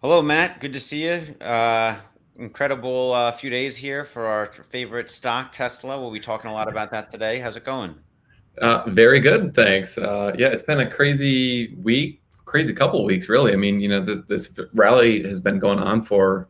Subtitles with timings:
[0.00, 0.60] Hello, Matt.
[0.60, 1.34] Good to see you.
[1.40, 1.96] Uh,
[2.38, 6.00] incredible uh, few days here for our favorite stock, Tesla.
[6.00, 7.40] We'll be talking a lot about that today.
[7.40, 7.96] How's it going?
[8.58, 9.98] Uh, very good, thanks.
[9.98, 13.52] Uh, yeah, it's been a crazy week, crazy couple weeks, really.
[13.52, 16.48] I mean, you know, this, this rally has been going on for,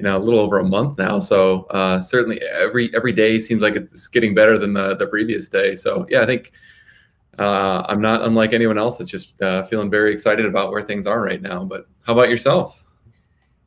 [0.00, 1.20] you know, a little over a month now.
[1.20, 5.48] So uh, certainly every every day seems like it's getting better than the the previous
[5.48, 5.76] day.
[5.76, 6.50] So yeah, I think
[7.40, 9.00] uh, I'm not unlike anyone else.
[9.00, 11.64] It's just uh, feeling very excited about where things are right now.
[11.64, 12.84] But how about yourself?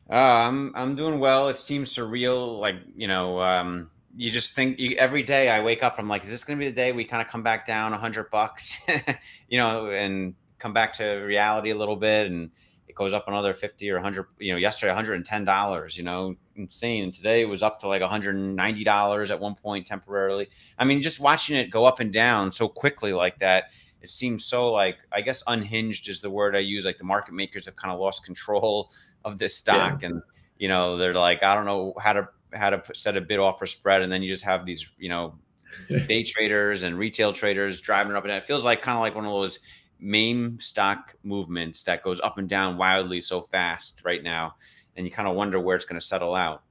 [0.09, 1.49] Uh, I'm I'm doing well.
[1.49, 2.59] It seems surreal.
[2.59, 5.95] Like you know, um, you just think you, every day I wake up.
[5.97, 7.93] I'm like, is this going to be the day we kind of come back down
[7.93, 8.79] a hundred bucks,
[9.49, 12.51] you know, and come back to reality a little bit, and
[12.87, 14.27] it goes up another fifty or hundred.
[14.37, 15.97] You know, yesterday 110 dollars.
[15.97, 17.03] You know, insane.
[17.03, 20.49] And today it was up to like 190 dollars at one point temporarily.
[20.77, 23.65] I mean, just watching it go up and down so quickly like that
[24.03, 26.85] it seems so like I guess unhinged is the word I use.
[26.85, 28.91] Like the market makers have kind of lost control
[29.23, 30.09] of this stock, yeah.
[30.09, 30.21] and
[30.57, 33.65] you know they're like I don't know how to how to set a bid offer
[33.65, 35.39] spread, and then you just have these you know
[35.87, 38.37] day traders and retail traders driving it up and down.
[38.37, 39.59] It feels like kind of like one of those
[39.99, 44.55] meme stock movements that goes up and down wildly so fast right now,
[44.95, 46.63] and you kind of wonder where it's going to settle out.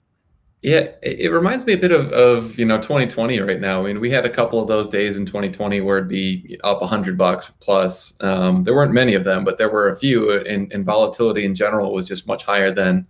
[0.63, 3.81] Yeah, it reminds me a bit of, of you know 2020 right now.
[3.81, 6.81] I mean, we had a couple of those days in 2020 where it'd be up
[6.81, 8.15] 100 bucks plus.
[8.21, 11.57] Um, there weren't many of them, but there were a few, and, and volatility in
[11.57, 13.07] general was just much higher than.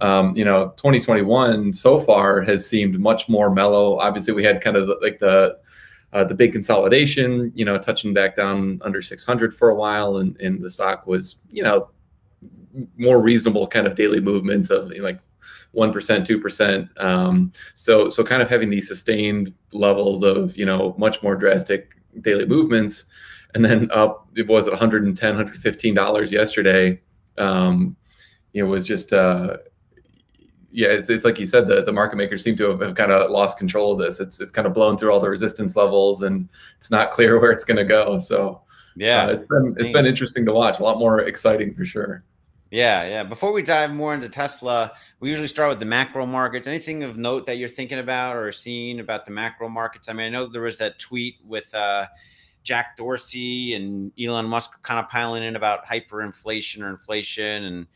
[0.00, 4.00] Um, you know, 2021 so far has seemed much more mellow.
[4.00, 5.56] Obviously, we had kind of like the
[6.14, 10.40] uh, the big consolidation, you know, touching back down under 600 for a while, and,
[10.40, 11.90] and the stock was, you know,
[12.96, 15.18] more reasonable kind of daily movements of like
[15.72, 16.88] one percent, two percent.
[16.98, 21.94] Um, so so kind of having these sustained levels of you know much more drastic
[22.20, 23.06] daily movements,
[23.54, 27.00] and then up it was at 110, 115 dollars yesterday.
[27.38, 27.96] Um,
[28.52, 29.56] it was just uh,
[30.74, 33.12] yeah, it's, it's like you said, the, the market makers seem to have, have, kind
[33.12, 34.18] of lost control of this.
[34.18, 37.52] It's it's kind of blown through all the resistance levels, and it's not clear where
[37.52, 38.18] it's going to go.
[38.18, 38.60] So
[38.96, 40.80] yeah, uh, it's been it's been interesting to watch.
[40.80, 42.24] A lot more exciting for sure.
[42.74, 43.22] Yeah, yeah.
[43.22, 44.90] Before we dive more into Tesla,
[45.20, 46.66] we usually start with the macro markets.
[46.66, 50.08] Anything of note that you're thinking about or seeing about the macro markets?
[50.08, 52.06] I mean, I know there was that tweet with uh,
[52.64, 57.86] Jack Dorsey and Elon Musk kind of piling in about hyperinflation or inflation, and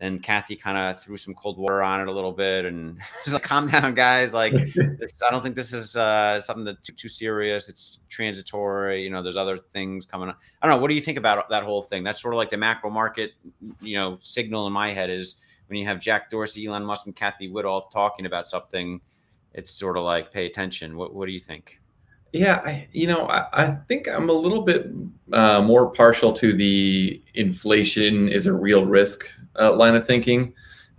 [0.00, 3.42] and Cathie kind of threw some cold water on it a little bit and like,
[3.42, 4.32] calm down, guys.
[4.32, 7.68] Like, this, I don't think this is uh, something that's too, too, serious.
[7.68, 9.02] It's transitory.
[9.02, 10.38] You know, there's other things coming up.
[10.62, 10.80] I don't know.
[10.80, 12.04] What do you think about that whole thing?
[12.04, 13.32] That's sort of like the macro market,
[13.80, 17.16] you know, signal in my head is when you have Jack Dorsey, Elon Musk, and
[17.16, 19.00] Cathie Wood all talking about something,
[19.52, 20.96] it's sort of like pay attention.
[20.96, 21.80] What, what do you think?
[22.32, 24.90] Yeah, I, you know, I, I, think I'm a little bit
[25.32, 29.26] uh, more partial to the inflation is a real risk
[29.58, 30.52] uh, line of thinking.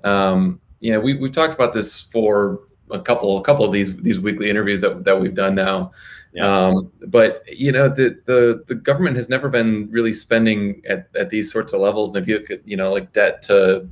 [0.03, 3.95] Um, you know, we we've talked about this for a couple a couple of these
[3.97, 5.91] these weekly interviews that, that we've done now.
[6.33, 6.67] Yeah.
[6.67, 11.29] Um, but you know, the the the government has never been really spending at, at
[11.29, 12.15] these sorts of levels.
[12.15, 13.87] And if you look at you know like debt to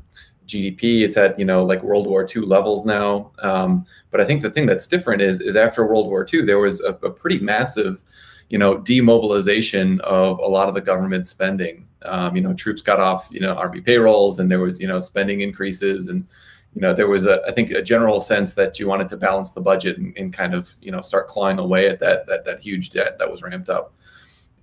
[0.48, 1.02] GDP.
[1.02, 3.32] It's at you know like World War II levels now.
[3.40, 6.60] Um, but I think the thing that's different is is after World War II there
[6.60, 8.02] was a, a, pretty massive,
[8.50, 11.86] you know, demobilization of a lot of the government spending.
[12.04, 15.00] Um, you know, troops got off you know army payrolls, and there was you know
[15.00, 16.26] spending increases, and
[16.74, 19.52] you know there was a I think a general sense that you wanted to balance
[19.52, 22.62] the budget and, and kind of you know start clawing away at that that that
[22.62, 23.94] huge debt that was ramped up.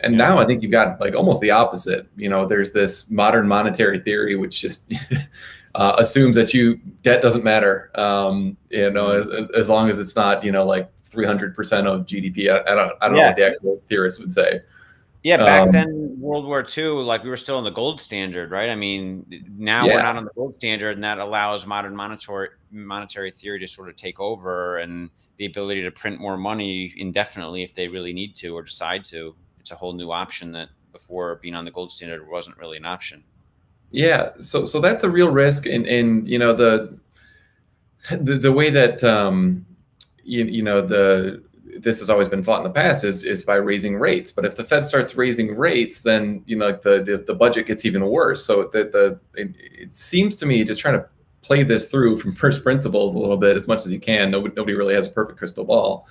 [0.01, 2.07] And now I think you've got like almost the opposite.
[2.17, 4.93] You know, there's this modern monetary theory which just
[5.75, 7.91] uh, assumes that you debt doesn't matter.
[7.95, 12.07] Um, you know, as, as long as it's not you know like 300 percent of
[12.07, 12.51] GDP.
[12.51, 13.23] I, I, don't I don't yeah.
[13.23, 14.61] know what the actual theorists would say.
[15.23, 18.51] Yeah, back um, then, World War II, like we were still in the gold standard,
[18.51, 18.69] right?
[18.69, 19.25] I mean,
[19.57, 19.95] now yeah.
[19.95, 23.89] we're not on the gold standard, and that allows modern monetary monetary theory to sort
[23.89, 25.09] of take over and
[25.39, 29.35] the ability to print more money indefinitely if they really need to or decide to.
[29.61, 32.85] It's a whole new option that before being on the gold standard wasn't really an
[32.85, 33.25] option.
[33.95, 36.99] Yeah, so so that's a real risk, and and you know the
[38.11, 39.65] the, the way that um,
[40.25, 41.45] you, you know the
[41.79, 44.33] this has always been fought in the past is is by raising rates.
[44.33, 47.85] But if the Fed starts raising rates, then you know the the, the budget gets
[47.85, 48.45] even worse.
[48.45, 51.07] So the the it, it, seems to me just trying to
[51.43, 54.29] play this through from first principles a little bit as much as you can.
[54.29, 56.09] Nobody nobody really has a perfect crystal ball.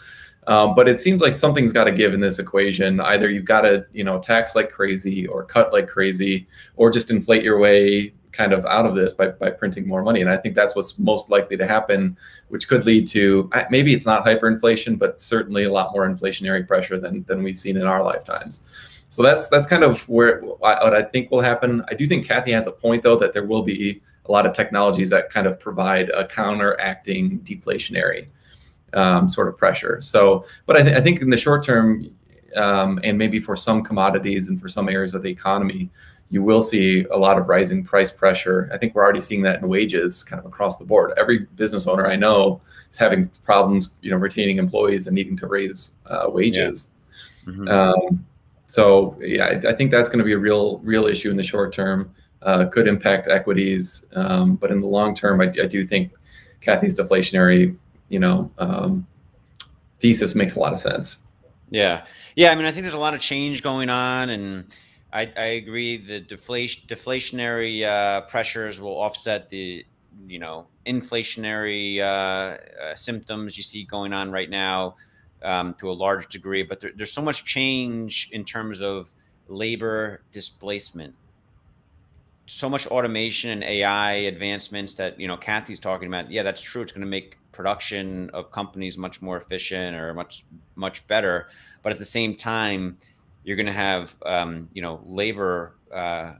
[0.47, 2.99] Um, but it seems like something's got to give in this equation.
[2.99, 7.11] Either you've got to, you know, tax like crazy or cut like crazy, or just
[7.11, 10.19] inflate your way kind of out of this by, by printing more money.
[10.19, 12.17] And I think that's what's most likely to happen,
[12.49, 16.99] which could lead to maybe it's not hyperinflation, but certainly a lot more inflationary pressure
[16.99, 18.63] than, than we've seen in our lifetimes.
[19.09, 21.85] So that's that's kind of where what I think will happen.
[21.89, 24.53] I do think Cathie has a point though that there will be a lot of
[24.53, 28.27] technologies that kind of provide a counteracting deflationary
[28.93, 29.99] um, sort of pressure.
[30.01, 32.07] So, but I, th- I think in the short term,
[32.55, 35.89] um, and maybe for some commodities and for some areas of the economy,
[36.29, 38.69] you will see a lot of rising price pressure.
[38.73, 41.13] I think we're already seeing that in wages kind of across the board.
[41.15, 42.59] Every business owner I know
[42.89, 46.89] is having problems, you know, retaining employees and needing to raise uh, wages.
[47.45, 47.53] Yeah.
[47.53, 47.67] Mm-hmm.
[47.67, 48.25] Um,
[48.65, 51.43] so yeah, I, I think that's going to be a real, real issue in the
[51.43, 52.11] short term.
[52.41, 56.11] Uh, could impact equities, um, but in the long term, I, I, do think
[56.59, 57.73] Cathie's deflationary,
[58.13, 59.07] you know, um,
[59.99, 61.25] thesis makes a lot of sense.
[61.71, 62.05] Yeah,
[62.35, 62.51] yeah.
[62.51, 64.65] I mean, I think there's a lot of change going on, and
[65.11, 65.97] I, I agree.
[65.97, 69.83] The deflation deflationary uh, pressures will offset the
[70.27, 74.95] you know inflationary uh, uh, symptoms you see going on right now
[75.41, 76.61] um, to a large degree.
[76.61, 79.09] But there, there's so much change in terms of
[79.47, 81.15] labor displacement,
[82.45, 86.29] so much automation and AI advancements that you know Cathie's talking about.
[86.29, 86.83] Yeah, that's true.
[86.83, 90.45] It's going to make production of companies much more efficient or much
[90.75, 91.47] much better.
[91.81, 92.97] But at the same time
[93.43, 96.33] you're going to have um, you know labor uh,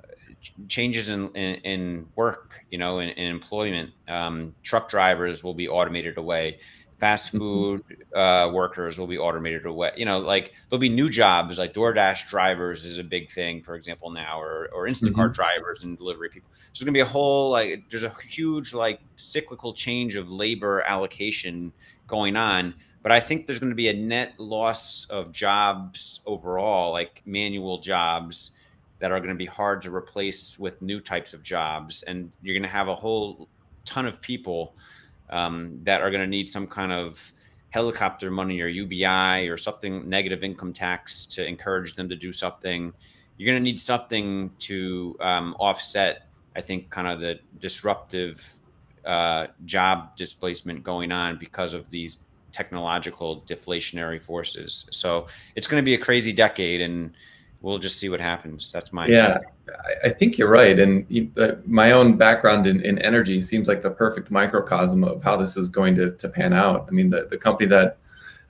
[0.68, 5.68] changes in, in, in, work you know in, in employment um, truck drivers will be
[5.68, 6.60] automated away
[7.04, 7.40] fast mm-hmm.
[7.40, 7.84] food
[8.16, 12.30] uh, workers will be automated away you know like there'll be new jobs like doordash
[12.30, 15.32] drivers is a big thing for example now or, or instacart mm-hmm.
[15.34, 18.74] drivers and delivery people so there's going to be a whole like there's a huge
[18.74, 21.74] like cyclical change of labor allocation
[22.08, 26.94] going on but I think there's going to be a net loss of jobs overall,
[26.94, 28.52] like manual jobs
[29.00, 32.04] that are going to be hard to replace with new types of jobs.
[32.04, 33.50] And you're going to have a whole
[33.84, 34.74] ton of people
[35.30, 37.34] um, that are going to need some kind of
[37.70, 42.94] helicopter money or UBI or something negative income tax to encourage them to do something.
[43.38, 48.60] You're going to need something to um, offset, I think, kind of the disruptive
[49.06, 52.20] uh, job displacement going on because of these
[52.52, 54.86] technological deflationary forces.
[54.92, 57.12] So it's going to be a crazy decade, and
[57.64, 58.72] we'll just see what happens.
[58.72, 59.40] That's my yeah.
[60.04, 63.90] I think you're right, and uh, my own background in, in energy seems like the
[63.90, 66.86] perfect microcosm of how this is going to, to pan out.
[66.88, 67.98] I mean, the, the company that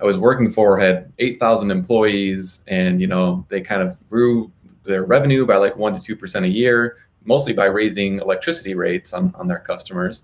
[0.01, 4.51] I was working for had 8,000 employees, and you know they kind of grew
[4.83, 9.13] their revenue by like one to two percent a year, mostly by raising electricity rates
[9.13, 10.23] on, on their customers.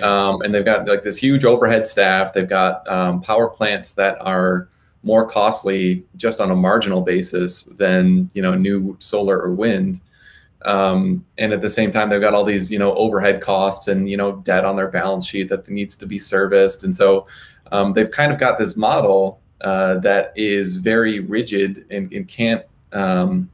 [0.00, 2.32] Um, and they've got like this huge overhead staff.
[2.32, 4.68] They've got um, power plants that are
[5.02, 10.00] more costly just on a marginal basis than you know new solar or wind.
[10.62, 14.08] Um, and at the same time, they've got all these you know overhead costs and
[14.10, 16.84] you know debt on their balance sheet that needs to be serviced.
[16.84, 17.26] And so
[17.72, 22.64] um, they've kind of got this model uh, that is very rigid and, and can't
[22.92, 23.50] um,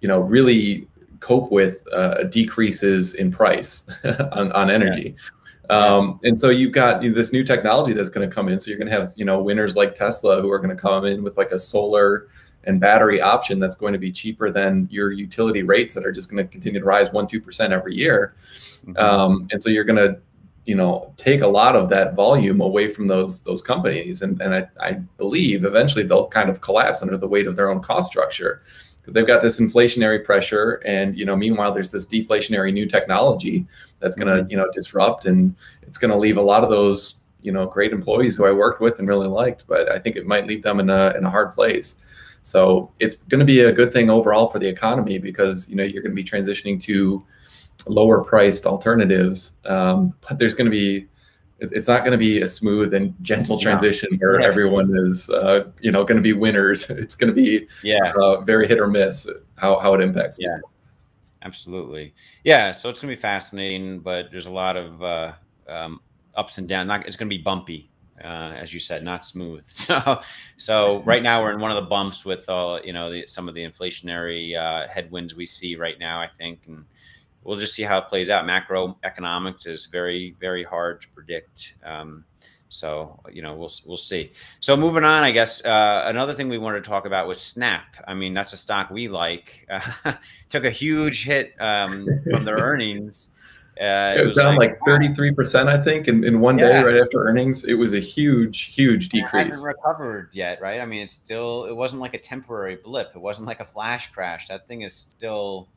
[0.00, 0.88] you know really
[1.20, 3.90] cope with uh, decreases in price
[4.32, 5.14] on, on energy.
[5.16, 5.35] Yeah.
[5.70, 8.60] Um, and so you've got this new technology that's going to come in.
[8.60, 11.04] So you're going to have, you know, winners like Tesla who are going to come
[11.04, 12.28] in with like a solar
[12.64, 16.30] and battery option that's going to be cheaper than your utility rates that are just
[16.30, 18.34] going to continue to rise one, 2% every year.
[18.84, 18.96] Mm-hmm.
[18.96, 20.20] Um, and so you're going to,
[20.64, 24.22] you know, take a lot of that volume away from those, those companies.
[24.22, 27.70] And, and I, I believe eventually they'll kind of collapse under the weight of their
[27.70, 28.62] own cost structure
[29.06, 33.64] because they've got this inflationary pressure and you know meanwhile there's this deflationary new technology
[34.00, 34.50] that's going to mm-hmm.
[34.50, 37.92] you know disrupt and it's going to leave a lot of those you know great
[37.92, 40.80] employees who I worked with and really liked but I think it might leave them
[40.80, 42.02] in a in a hard place
[42.42, 45.84] so it's going to be a good thing overall for the economy because you know
[45.84, 47.24] you're going to be transitioning to
[47.86, 51.06] lower priced alternatives um, but there's going to be
[51.58, 54.18] it's not going to be a smooth and gentle transition yeah.
[54.20, 54.46] where yeah.
[54.46, 58.40] everyone is uh, you know going to be winners it's going to be yeah uh,
[58.40, 59.26] very hit or miss
[59.56, 60.70] how, how it impacts yeah people.
[61.46, 62.12] Absolutely
[62.44, 65.32] yeah so it's going to be fascinating but there's a lot of uh,
[65.68, 66.00] um,
[66.34, 67.88] ups and downs not, it's going to be bumpy
[68.22, 70.20] uh, as you said not smooth so
[70.56, 73.48] so right now we're in one of the bumps with all you know the, some
[73.48, 76.84] of the inflationary uh, headwinds we see right now i think and
[77.46, 78.44] we'll just see how it plays out.
[78.44, 81.74] Macroeconomics is very, very hard to predict.
[81.84, 82.24] Um,
[82.76, 84.32] so you know we'll we'll see.
[84.60, 87.96] So moving on, I guess uh, another thing we wanted to talk about was Snap.
[88.06, 89.66] I mean that's a stock we like.
[89.70, 90.12] Uh,
[90.48, 93.30] took a huge hit um, from their earnings.
[93.78, 96.58] Uh, it, was it was down like thirty three percent, I think, in, in one
[96.58, 96.82] yeah.
[96.82, 97.64] day right after earnings.
[97.64, 99.46] It was a huge, huge decrease.
[99.46, 100.80] It hasn't recovered yet, right?
[100.80, 101.66] I mean, it's still.
[101.66, 103.12] It wasn't like a temporary blip.
[103.14, 104.48] It wasn't like a flash crash.
[104.48, 105.68] That thing is still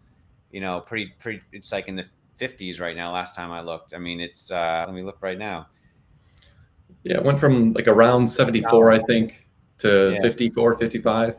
[0.51, 1.41] you know, pretty pretty.
[1.51, 2.05] It's like in the
[2.39, 3.11] 50s right now.
[3.11, 4.51] Last time I looked, I mean, it's.
[4.51, 5.67] Uh, let me look right now.
[7.03, 9.47] Yeah, it went from like around 74, I think,
[9.79, 10.21] to yeah.
[10.21, 11.35] 54, 55.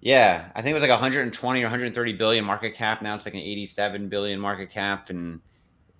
[0.00, 3.02] Yeah, I think it was like 120 or 130 billion market cap.
[3.02, 5.40] Now it's like an 87 billion market cap, and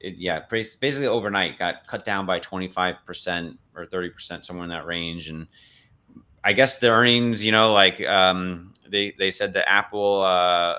[0.00, 5.28] it, yeah, basically overnight got cut down by 25% or 30%, somewhere in that range.
[5.30, 5.48] And
[6.44, 10.76] I guess the earnings, you know, like um, they, they said that Apple, uh,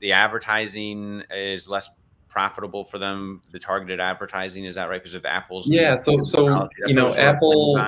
[0.00, 1.90] the advertising is less
[2.30, 3.42] profitable for them.
[3.50, 5.02] The targeted advertising, is that right?
[5.02, 5.68] Because of Apple's.
[5.68, 5.96] Yeah.
[5.96, 7.78] So, so, you know, Apple,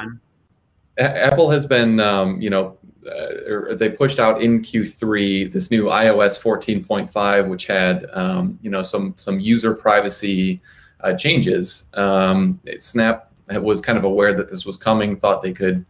[0.98, 2.76] Apple has been, um, you know,
[3.10, 8.82] uh, they pushed out in Q3 this new iOS 14.5, which had um, you know
[8.82, 10.60] some some user privacy
[11.00, 11.90] uh, changes.
[11.94, 15.84] Um, Snap was kind of aware that this was coming, thought they could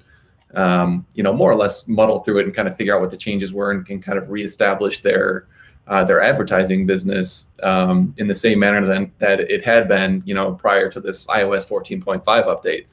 [0.55, 3.11] um, you know more or less muddle through it and kind of figure out what
[3.11, 5.47] the changes were and can kind of reestablish their
[5.89, 10.35] uh, their advertising business um, in the same manner that, that it had been you
[10.35, 12.87] know prior to this iOS 14.5 update.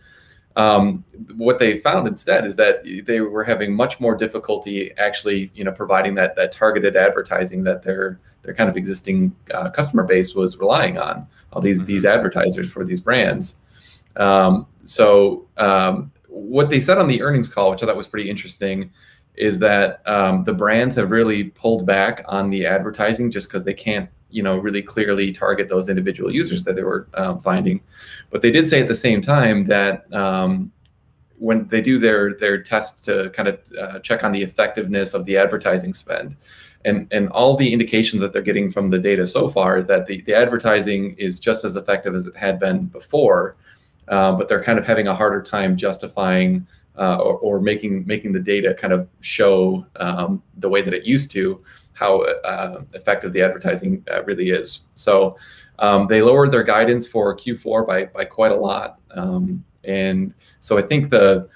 [0.56, 1.06] Um,
[1.38, 5.72] what they found instead is that they were having much more difficulty actually, you know,
[5.72, 10.58] providing that that targeted advertising that their their kind of existing uh, customer base was
[10.58, 11.28] relying on.
[11.54, 11.86] All these mm-hmm.
[11.86, 13.58] these advertisers for these brands.
[14.16, 18.30] Um, so um, what they said on the earnings call, which I thought was pretty
[18.30, 18.92] interesting,
[19.40, 23.74] is that um, the brands have really pulled back on the advertising just because they
[23.74, 27.82] can't you know really clearly target those individual users that they were um, finding.
[28.30, 30.72] But they did say at the same time that um,
[31.38, 35.26] when they do their their tests to kind of uh, check on the effectiveness of
[35.26, 36.36] the advertising spend
[36.86, 40.06] and and all the indications that they're getting from the data so far is that
[40.06, 43.56] the, the advertising is just as effective as it had been before
[44.10, 46.66] uh, but they're kind of having a harder time justifying
[47.00, 51.06] uh, or, or, making making the data kind of show um, the way that it
[51.06, 51.64] used to
[51.94, 54.82] how uh, effective the advertising uh, really is.
[54.96, 55.38] So
[55.80, 60.78] um, they lowered their guidance for Q4 by by quite a lot, um, and so
[60.78, 61.50] I think the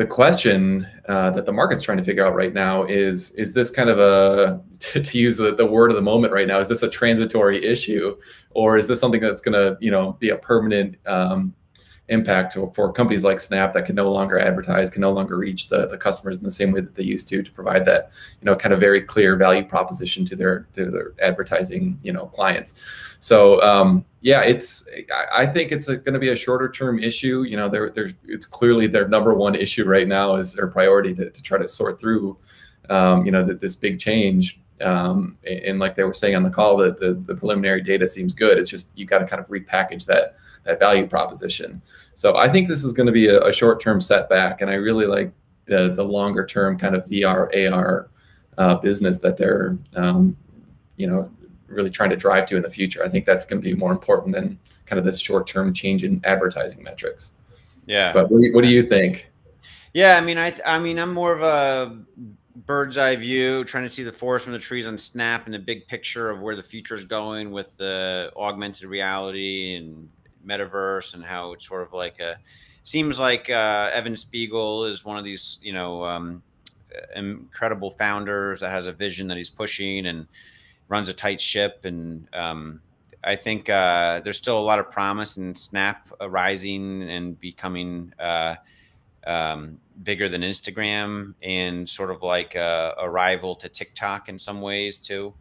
[0.00, 3.70] the question uh, that the market's trying to figure out right now is is this
[3.70, 6.68] kind of a to, to use the, the word of the moment right now is
[6.68, 8.16] this a transitory issue
[8.52, 11.52] or is this something that's going to you know be a permanent um,
[12.10, 15.86] impact for companies like Snap that can no longer advertise, can no longer reach the,
[15.86, 18.56] the customers in the same way that they used to to provide that, you know,
[18.56, 22.74] kind of very clear value proposition to their to their advertising, you know, clients.
[23.20, 24.88] So um, yeah, it's
[25.32, 27.42] I think it's going to be a shorter term issue.
[27.42, 31.14] You know, there there's it's clearly their number one issue right now is their priority
[31.14, 32.36] to, to try to sort through,
[32.88, 34.60] um, you know, that this big change.
[34.80, 38.32] Um, and like they were saying on the call, that the, the preliminary data seems
[38.32, 38.56] good.
[38.56, 41.80] It's just you got to kind of repackage that that value proposition.
[42.14, 45.06] So I think this is going to be a, a short-term setback, and I really
[45.06, 45.32] like
[45.66, 48.10] the the longer-term kind of VR AR
[48.58, 50.36] uh, business that they're um,
[50.96, 51.30] you know
[51.66, 53.04] really trying to drive to in the future.
[53.04, 56.20] I think that's going to be more important than kind of this short-term change in
[56.24, 57.32] advertising metrics.
[57.86, 58.12] Yeah.
[58.12, 59.30] But what do you, what do you think?
[59.94, 61.96] Yeah, I mean, I I mean, I'm more of a
[62.66, 65.58] bird's eye view, trying to see the forest from the trees on Snap and the
[65.58, 70.08] big picture of where the future is going with the augmented reality and
[70.46, 72.36] metaverse and how it's sort of like a
[72.82, 76.42] seems like uh, Evan Spiegel is one of these you know um,
[77.14, 80.26] incredible founders that has a vision that he's pushing and
[80.88, 82.80] runs a tight ship and um,
[83.22, 88.56] I think uh, there's still a lot of promise in Snap rising and becoming uh,
[89.26, 94.62] um, bigger than Instagram and sort of like a, a, rival to TikTok in some
[94.62, 95.34] ways too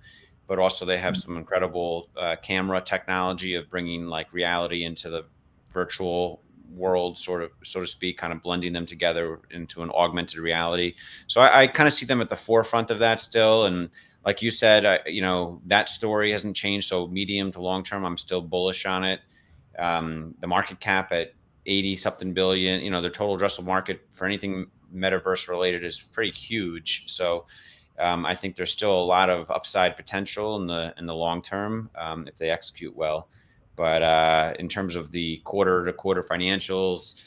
[0.50, 5.24] but also they have some incredible uh, camera technology of bringing like reality into the
[5.72, 6.42] virtual
[6.74, 10.96] world sort of so to speak kind of blending them together into an augmented reality.
[11.28, 13.92] So i, I kind of see them at the forefront of that still and
[14.26, 18.04] like you said I, you know that story hasn't changed so medium to long term
[18.04, 19.22] i'm still bullish on it.
[19.78, 21.34] Um, the market cap at
[21.68, 26.32] 80 something billion you know their total addressable market for anything metaverse related is pretty
[26.32, 27.46] huge so
[28.00, 31.42] um, I think there's still a lot of upside potential in the in the long
[31.42, 33.30] term um, if they execute well.
[33.76, 37.22] But uh, in terms of the quarter to quarter financials,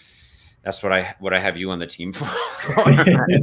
[0.63, 2.25] that's what I what I have you on the team for.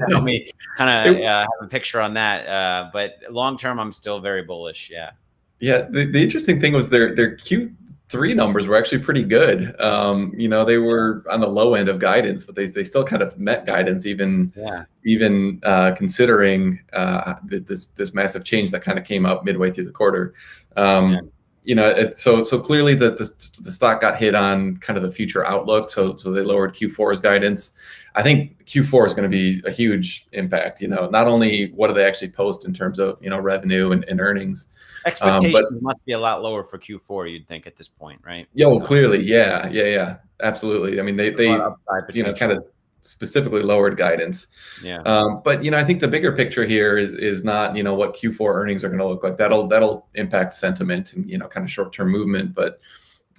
[0.10, 2.48] Help me kind of uh, have a picture on that.
[2.48, 4.90] Uh, but long term, I'm still very bullish.
[4.92, 5.12] Yeah.
[5.60, 5.88] Yeah.
[5.90, 7.76] The, the interesting thing was their their Q
[8.10, 9.80] three numbers were actually pretty good.
[9.80, 13.04] Um, you know, they were on the low end of guidance, but they, they still
[13.04, 14.84] kind of met guidance, even yeah.
[15.06, 19.86] even uh, considering uh, this this massive change that kind of came up midway through
[19.86, 20.34] the quarter.
[20.76, 21.20] Um, yeah.
[21.66, 25.04] You know, it, so so clearly the, the, the stock got hit on kind of
[25.04, 25.90] the future outlook.
[25.90, 27.78] So so they lowered Q4's guidance.
[28.16, 30.82] I think Q4 is going to be a huge impact.
[30.82, 33.92] You know, not only what do they actually post in terms of you know revenue
[33.92, 34.68] and, and earnings,
[35.06, 38.20] Expectations um, but, must be a lot lower for Q4, you'd think at this point,
[38.26, 38.48] right?
[38.54, 41.00] Yeah, well, so, clearly, yeah, yeah, yeah, absolutely.
[41.00, 42.66] I mean, they they you know kind of
[43.02, 44.48] specifically lowered guidance.
[44.84, 45.02] Yeah.
[45.04, 47.94] Um, but you know, I think the bigger picture here is is not you know
[47.94, 49.38] what Q4 earnings are going to look like.
[49.38, 52.54] That'll that'll impact sentiment and you know kind of short term movement.
[52.54, 52.82] But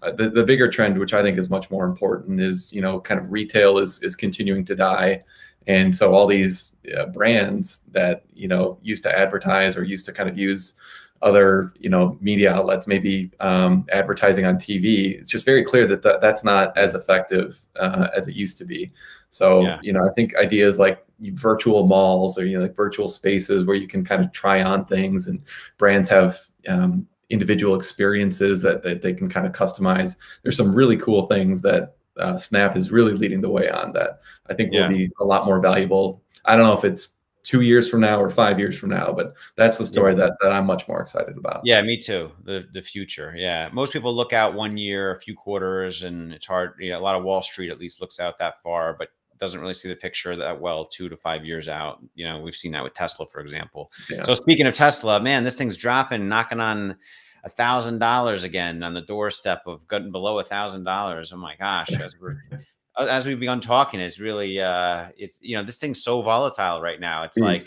[0.03, 3.21] the, the bigger trend, which I think is much more important, is you know kind
[3.21, 5.23] of retail is is continuing to die,
[5.67, 10.13] and so all these uh, brands that you know used to advertise or used to
[10.13, 10.75] kind of use
[11.23, 16.03] other you know media outlets, maybe um, advertising on TV, it's just very clear that
[16.03, 18.91] th- that's not as effective uh, as it used to be.
[19.29, 19.79] So yeah.
[19.83, 23.77] you know I think ideas like virtual malls or you know like virtual spaces where
[23.77, 25.43] you can kind of try on things and
[25.77, 26.39] brands have
[26.69, 30.17] um, individual experiences that, that they can kind of customize.
[30.43, 34.21] There's some really cool things that uh, Snap is really leading the way on that
[34.49, 34.89] I think yeah.
[34.89, 36.23] will be a lot more valuable.
[36.45, 39.35] I don't know if it's two years from now or five years from now, but
[39.57, 40.19] that's the story yeah.
[40.19, 41.63] that, that I'm much more excited about.
[41.65, 42.31] Yeah, me too.
[42.45, 43.33] The the future.
[43.37, 43.69] Yeah.
[43.73, 46.75] Most people look out one year, a few quarters, and it's hard.
[46.79, 49.09] You know, a lot of Wall Street at least looks out that far, but
[49.41, 52.01] doesn't really see the picture that well two to five years out.
[52.15, 53.91] You know, we've seen that with Tesla, for example.
[54.11, 54.23] Yeah.
[54.25, 56.97] So speaking of Tesla, man, this thing's dropping, knocking on
[57.45, 61.33] a thousand dollars again on the doorstep of getting below a thousand dollars.
[61.33, 62.37] Oh my gosh, as we're
[62.99, 67.01] as we've begun talking, it's really uh it's you know, this thing's so volatile right
[67.01, 67.23] now.
[67.25, 67.63] It's like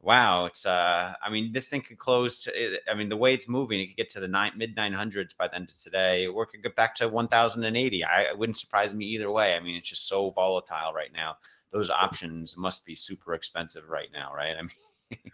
[0.00, 3.48] wow, it's uh I mean, this thing could close to I mean, the way it's
[3.48, 6.26] moving, it could get to the nine mid nine hundreds by the end of today,
[6.26, 8.04] or it could get back to one thousand and eighty.
[8.04, 9.54] I it wouldn't surprise me either way.
[9.54, 11.36] I mean, it's just so volatile right now.
[11.70, 14.56] Those options must be super expensive right now, right?
[14.58, 15.18] I mean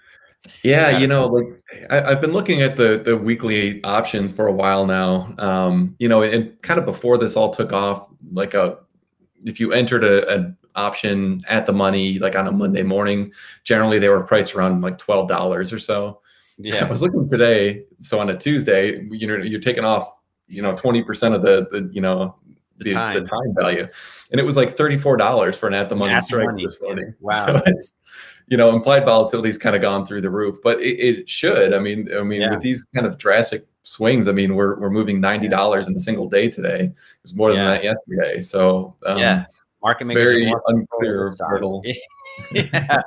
[0.62, 4.46] Yeah, yeah, you know, like I, have been looking at the the weekly options for
[4.46, 5.34] a while now.
[5.38, 8.78] Um, you know, and kind of before this all took off, like a
[9.44, 13.32] if you entered a, an option at the money, like on a Monday morning,
[13.64, 16.20] generally they were priced around like twelve dollars or so.
[16.58, 20.12] Yeah, I was looking today, so on a Tuesday, you know, you're taking off,
[20.46, 22.36] you know, twenty percent of the the you know
[22.78, 23.22] the, the, time.
[23.22, 23.54] the, time.
[23.58, 23.88] value,
[24.30, 26.64] and it was like thirty four dollars for an at the money strike money.
[26.64, 27.14] this morning.
[27.20, 27.98] Wow, so it's
[28.48, 31.74] you know, implied volatility's kind of gone through the roof, but it, it should.
[31.74, 32.50] I mean, I mean, yeah.
[32.50, 36.00] with these kind of drastic swings, I mean, we're we're moving ninety dollars in a
[36.00, 36.84] single day today.
[36.84, 37.56] It was more yeah.
[37.56, 38.40] than that yesterday.
[38.40, 39.46] So um, yeah,
[39.86, 41.82] market makers very unclear brittle.
[42.52, 43.02] yeah,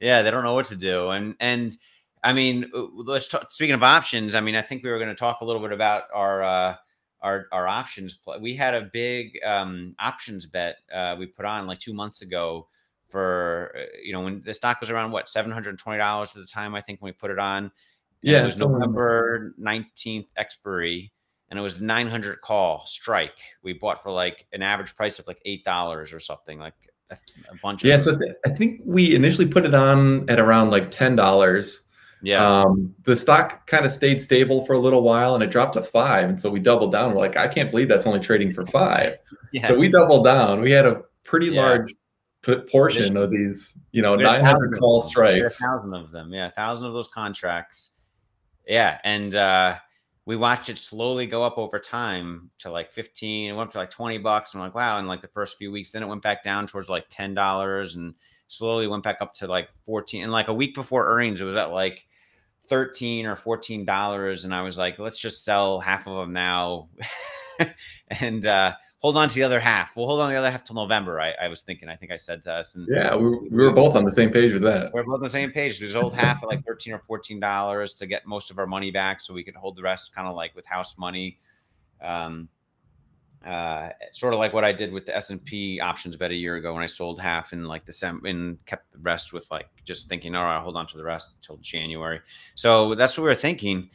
[0.00, 1.76] yeah, they don't know what to do, and and
[2.24, 3.50] I mean, uh, let's talk.
[3.50, 5.72] Speaking of options, I mean, I think we were going to talk a little bit
[5.72, 6.42] about our.
[6.42, 6.76] Uh,
[7.22, 8.36] our, our options play.
[8.40, 12.66] We had a big um, options bet uh, we put on like two months ago
[13.08, 16.40] for uh, you know when the stock was around what seven hundred twenty dollars at
[16.40, 17.70] the time I think when we put it on.
[18.22, 21.12] Yeah, it was November nineteenth expiry,
[21.52, 23.36] and it was nine hundred call strike.
[23.62, 26.72] We bought for like an average price of like eight dollars or something like
[27.10, 27.14] a,
[27.50, 27.84] a bunch.
[27.84, 31.84] Yeah, so th- I think we initially put it on at around like ten dollars.
[32.22, 32.62] Yeah.
[32.62, 35.82] Um, the stock kind of stayed stable for a little while and it dropped to
[35.82, 36.26] five.
[36.28, 37.10] And so we doubled down.
[37.10, 39.18] We're like, I can't believe that's only trading for five.
[39.52, 39.66] yeah.
[39.66, 40.60] So we doubled down.
[40.60, 41.62] We had a pretty yeah.
[41.62, 41.92] large
[42.70, 45.60] portion of these, you know, 900 call strikes.
[45.60, 46.32] A thousand of them.
[46.32, 46.46] Yeah.
[46.46, 47.94] A thousand of those contracts.
[48.68, 49.00] Yeah.
[49.02, 49.78] And, uh,
[50.24, 53.78] we watched it slowly go up over time to like 15 it went up to
[53.78, 56.08] like 20 bucks and I'm like wow in like the first few weeks then it
[56.08, 58.14] went back down towards like $10 and
[58.48, 61.56] slowly went back up to like 14 and like a week before earnings it was
[61.56, 62.04] at like
[62.68, 66.88] 13 or 14 dollars and I was like let's just sell half of them now.
[68.20, 69.90] And uh hold on to the other half.
[69.96, 71.20] We'll hold on the other half till November.
[71.20, 71.88] I, I was thinking.
[71.88, 72.76] I think I said to us.
[72.76, 74.92] And yeah, we, we were both on the same page with that.
[74.92, 75.80] We're both on the same page.
[75.80, 78.90] We hold half at like thirteen or fourteen dollars to get most of our money
[78.90, 81.38] back, so we could hold the rest kind of like with house money.
[82.00, 82.48] Um,
[83.44, 86.34] uh, sort of like what I did with the S and P options bet a
[86.34, 89.50] year ago when I sold half in like the December and kept the rest with
[89.50, 92.20] like just thinking, all right, I'll hold on to the rest until January.
[92.54, 93.90] So that's what we were thinking.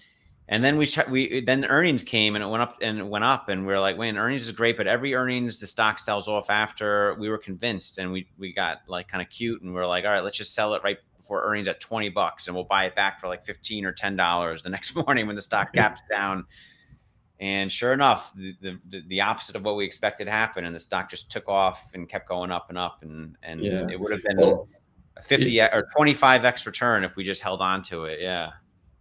[0.49, 3.49] And then we we then earnings came and it went up and it went up
[3.49, 6.49] and we are like, man, earnings is great, but every earnings the stock sells off
[6.49, 7.15] after.
[7.19, 10.05] We were convinced and we we got like kind of cute and we are like,
[10.05, 12.85] all right, let's just sell it right before earnings at 20 bucks and we'll buy
[12.85, 16.01] it back for like 15 or 10 dollars the next morning when the stock gaps
[16.09, 16.45] down.
[17.39, 21.07] And sure enough, the, the, the opposite of what we expected happened, and the stock
[21.07, 23.85] just took off and kept going up and up, and and yeah.
[23.91, 24.67] it would have been well,
[25.17, 28.19] a 50 or 25x return if we just held on to it.
[28.21, 28.53] Yeah.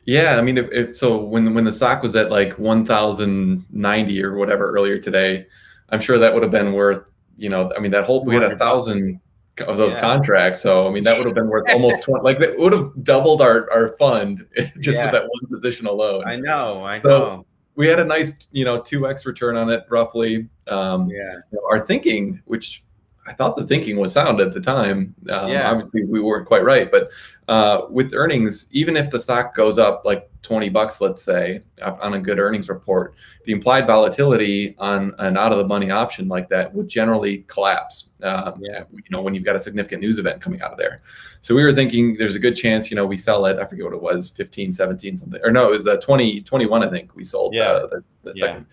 [0.06, 4.36] Yeah, I mean, if, if, so when when the stock was at like 1,090 or
[4.36, 5.46] whatever earlier today,
[5.90, 8.44] I'm sure that would have been worth, you know, I mean, that whole we had
[8.44, 9.20] a thousand
[9.66, 10.00] of those yeah.
[10.00, 12.92] contracts, so I mean, that would have been worth almost 20, like that would have
[13.02, 15.06] doubled our our fund just yeah.
[15.06, 16.22] with that one position alone.
[16.24, 17.46] I know, I so know.
[17.74, 20.48] We had a nice, you know, two x return on it roughly.
[20.68, 21.34] Um, yeah.
[21.50, 22.84] You know, our thinking, which
[23.26, 25.14] I thought the thinking was sound at the time.
[25.30, 25.70] Um, yeah.
[25.70, 27.10] Obviously, we weren't quite right, but
[27.48, 32.14] uh, with earnings, even if the stock goes up like 20 bucks, let's say, on
[32.14, 36.48] a good earnings report, the implied volatility on an out of the money option like
[36.48, 38.10] that would generally collapse.
[38.22, 38.84] Uh, yeah.
[38.92, 41.02] You know, when you've got a significant news event coming out of there.
[41.40, 43.58] So we were thinking there's a good chance, you know, we sell it.
[43.58, 46.82] I forget what it was, 15, 17, something, or no, it was uh, 20, 21,
[46.82, 47.62] I think we sold yeah.
[47.64, 48.46] uh, the, the yeah.
[48.46, 48.66] second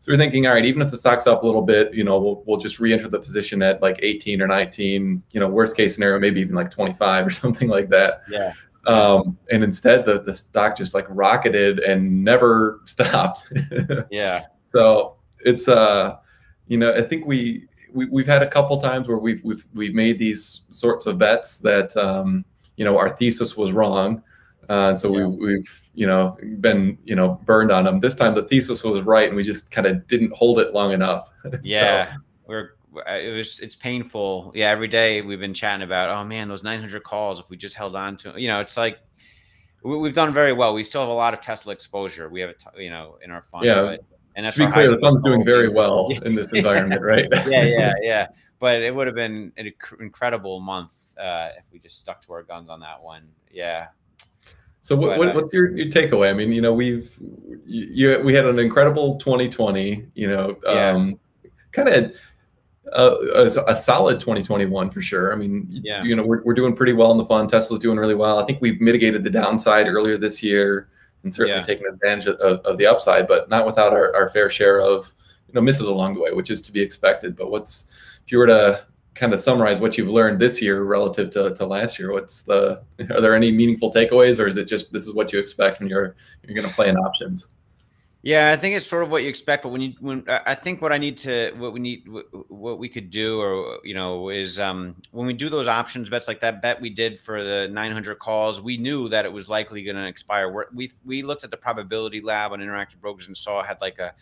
[0.00, 2.18] So we're thinking, all right, even if the stock's up a little bit, you know,
[2.20, 5.94] we'll, we'll just re-enter the position at like 18 or 19, you know, worst case
[5.94, 8.22] scenario, maybe even like 25 or something like that.
[8.30, 8.52] Yeah.
[8.86, 13.52] Um, and instead the, the stock just like rocketed and never stopped.
[14.10, 14.46] yeah.
[14.62, 16.16] So it's, uh,
[16.68, 19.94] you know, I think we, we, we've had a couple times where we've, we've, we've
[19.94, 22.44] made these sorts of bets that, um,
[22.76, 24.22] you know, our thesis was wrong.
[24.68, 25.26] Uh, and so yeah.
[25.26, 28.00] we, we've, you know, been, you know, burned on them.
[28.00, 30.92] This time the thesis was right, and we just kind of didn't hold it long
[30.92, 31.28] enough.
[31.62, 32.20] Yeah, so.
[32.46, 32.70] we're.
[33.06, 33.60] It was.
[33.60, 34.52] It's painful.
[34.54, 36.10] Yeah, every day we've been chatting about.
[36.10, 37.40] Oh man, those 900 calls.
[37.40, 38.98] If we just held on to, you know, it's like
[39.82, 40.74] we, have done very well.
[40.74, 42.28] We still have a lot of Tesla exposure.
[42.28, 43.64] We have, a, you know, in our fund.
[43.64, 43.82] Yeah.
[43.82, 44.04] But,
[44.36, 47.26] and that's to be clear, the fund's doing very well in this environment, right?
[47.46, 48.26] yeah, yeah, yeah.
[48.58, 52.42] But it would have been an incredible month uh, if we just stuck to our
[52.42, 53.28] guns on that one.
[53.50, 53.88] Yeah,
[54.88, 56.30] so what, what, what's your, your takeaway?
[56.30, 57.14] I mean, you know, we've
[57.66, 60.06] you, we had an incredible 2020.
[60.14, 61.20] You know, um,
[61.72, 62.16] kind of
[62.94, 65.30] a, a, a, solid 2021 for sure.
[65.30, 66.02] I mean, yeah.
[66.04, 67.50] you know, we're, we're doing pretty well in the fund.
[67.50, 68.38] Tesla's doing really well.
[68.38, 70.88] I think we've mitigated the downside earlier this year
[71.22, 71.64] and certainly yeah.
[71.64, 75.12] taken advantage of, of, the upside, but not without our, our fair share of
[75.48, 77.36] you know misses along the way, which is to be expected.
[77.36, 77.90] But what's
[78.24, 78.86] if you were to
[79.18, 82.12] kind of summarize what you've learned this year relative to, to last year.
[82.12, 85.38] What's the are there any meaningful takeaways or is it just this is what you
[85.38, 87.50] expect when you're you're going to play in options?
[88.22, 90.82] Yeah i think it's sort of what you expect but when you when i think
[90.82, 92.02] what i need to what we need
[92.48, 96.26] what we could do or you know is um when we do those options bets
[96.26, 99.84] like that bet we did for the 900 calls we knew that it was likely
[99.84, 103.62] going to expire we we looked at the probability lab on interactive brokers and saw
[103.62, 104.12] had like a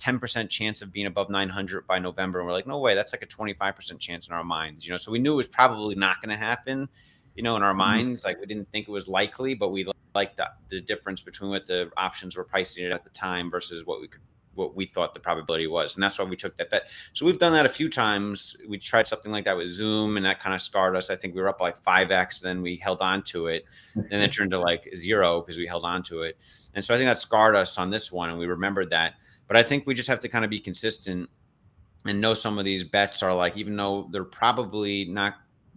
[0.00, 2.40] 10% chance of being above 900 by November.
[2.40, 4.96] And we're like, no way, that's like a 25% chance in our minds, you know?
[4.96, 6.88] So we knew it was probably not going to happen,
[7.34, 7.78] you know, in our mm-hmm.
[7.78, 8.24] minds.
[8.24, 11.66] Like we didn't think it was likely, but we liked the, the difference between what
[11.66, 14.20] the options were pricing it at the time versus what we could
[14.54, 15.94] what we thought the probability was.
[15.94, 16.88] And that's why we took that bet.
[17.12, 18.56] So we've done that a few times.
[18.68, 21.10] We tried something like that with Zoom and that kind of scarred us.
[21.10, 23.64] I think we were up like 5x, then we held on to it.
[23.94, 26.38] And it turned to like zero because we held on to it.
[26.74, 28.30] And so I think that scarred us on this one.
[28.30, 29.14] And we remembered that.
[29.46, 31.28] But I think we just have to kind of be consistent
[32.06, 35.34] and know some of these bets are like, even though they're probably not,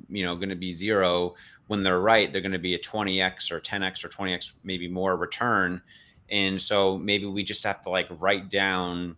[0.09, 1.35] you know, going to be zero,
[1.67, 5.15] when they're right, they're going to be a 20x or 10x or 20x, maybe more
[5.15, 5.81] return.
[6.29, 9.15] And so maybe we just have to like write down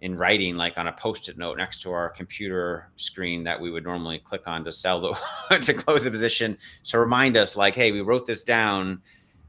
[0.00, 3.84] in writing, like on a post-it note next to our computer screen that we would
[3.84, 6.58] normally click on to sell the to close the position.
[6.82, 9.00] So remind us, like, hey, we wrote this down.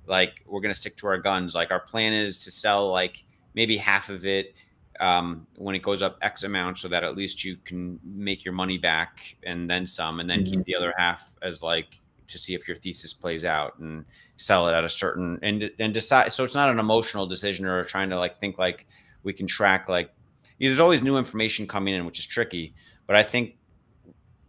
[0.08, 1.56] Like we're gonna stick to our guns.
[1.56, 3.25] Like our plan is to sell like
[3.56, 4.56] maybe half of it
[5.00, 8.54] um, when it goes up X amount, so that at least you can make your
[8.54, 10.58] money back and then some, and then mm-hmm.
[10.58, 14.06] keep the other half as like to see if your thesis plays out and
[14.38, 16.32] sell it at a certain and and decide.
[16.32, 18.88] So it's not an emotional decision or trying to like think like
[19.24, 20.12] we can track like
[20.58, 22.74] you know, there's always new information coming in, which is tricky.
[23.08, 23.58] But I think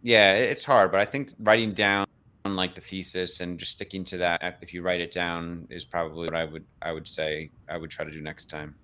[0.01, 0.91] yeah, it's hard.
[0.91, 2.07] But I think writing down
[2.45, 6.27] like the thesis and just sticking to that if you write it down is probably
[6.27, 8.75] what I would I would say I would try to do next time.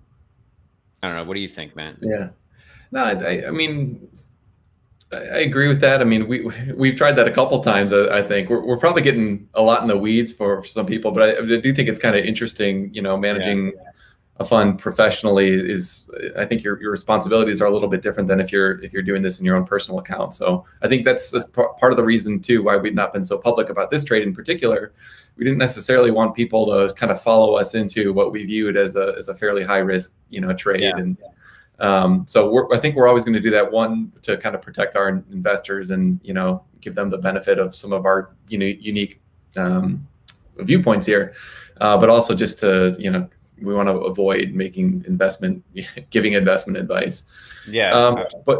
[1.03, 1.23] I don't know.
[1.23, 1.97] What do you think, man?
[2.01, 2.29] Yeah.
[2.91, 4.07] No, I, I mean,
[5.11, 6.01] I agree with that.
[6.01, 7.93] I mean, we we've tried that a couple times.
[7.93, 11.23] I, think we're, we're probably getting a lot in the weeds for some people, but
[11.23, 12.93] I, I do think it's kind of interesting.
[12.93, 13.91] You know, managing yeah.
[14.37, 16.09] A fund professionally is.
[16.37, 19.03] I think your, your responsibilities are a little bit different than if you're if you're
[19.03, 20.33] doing this in your own personal account.
[20.33, 23.37] So I think that's, that's part of the reason too why we've not been so
[23.37, 24.93] public about this trade in particular.
[25.35, 28.95] We didn't necessarily want people to kind of follow us into what we viewed as
[28.95, 31.17] a as a fairly high risk you know trade yeah, and.
[31.79, 34.95] Um, so I think we're always going to do that one to kind of protect
[34.95, 38.65] our investors and you know give them the benefit of some of our you know
[38.65, 39.19] unique
[39.57, 40.07] um,
[40.59, 41.33] viewpoints here,
[41.81, 43.27] uh, but also just to you know
[43.63, 45.63] we want to avoid making investment
[46.09, 47.25] giving investment advice.
[47.67, 48.59] Yeah, um, but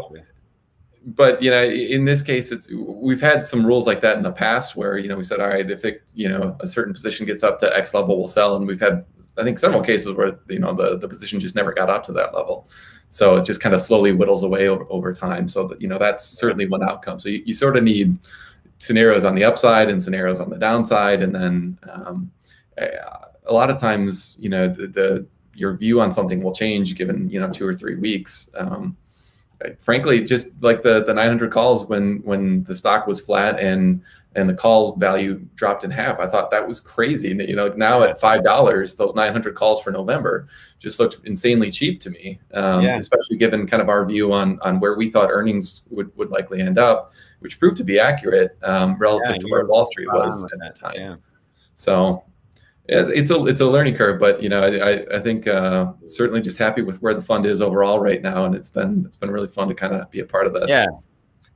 [1.06, 4.32] but you know in this case it's we've had some rules like that in the
[4.32, 7.26] past where you know we said all right if it you know a certain position
[7.26, 9.04] gets up to x level we'll sell and we've had
[9.36, 12.10] i think several cases where you know the, the position just never got up to
[12.10, 12.66] that level
[13.14, 15.48] so it just kind of slowly whittles away over, over time.
[15.48, 17.20] So that, you know, that's certainly one outcome.
[17.20, 18.18] So you, you sort of need
[18.78, 21.22] scenarios on the upside and scenarios on the downside.
[21.22, 22.32] And then um,
[23.46, 27.28] a lot of times, you know, the, the, your view on something will change given,
[27.30, 28.50] you know, two or three weeks.
[28.56, 28.96] Um,
[29.80, 34.02] frankly, just like the, the 900 calls when, when the stock was flat and
[34.36, 36.18] and the calls value dropped in half.
[36.18, 37.28] I thought that was crazy.
[37.28, 40.48] You know, now at five dollars, those 900 calls for November
[40.80, 42.40] just looked insanely cheap to me.
[42.52, 42.96] Um, yeah.
[42.98, 46.60] Especially given kind of our view on on where we thought earnings would would likely
[46.60, 50.44] end up, which proved to be accurate um, relative yeah, to where Wall Street was
[50.52, 50.94] at that time.
[50.96, 51.16] Yeah.
[51.76, 52.24] So,
[52.86, 56.58] it's a it's a learning curve, but you know, I I think uh, certainly just
[56.58, 59.48] happy with where the fund is overall right now, and it's been it's been really
[59.48, 60.68] fun to kind of be a part of this.
[60.68, 60.86] Yeah,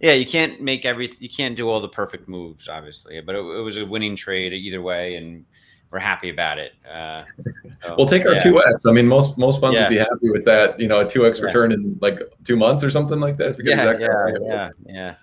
[0.00, 0.12] yeah.
[0.12, 3.62] You can't make every you can't do all the perfect moves, obviously, but it, it
[3.62, 5.44] was a winning trade either way, and
[5.90, 6.72] we're happy about it.
[6.90, 7.24] Uh,
[7.82, 8.86] so, we'll take our two X.
[8.86, 9.84] I mean, most most funds yeah.
[9.84, 10.80] would be happy with that.
[10.80, 11.46] You know, a two X yeah.
[11.46, 13.56] return in like two months or something like that.
[13.62, 15.14] yeah, yeah, yeah, yeah.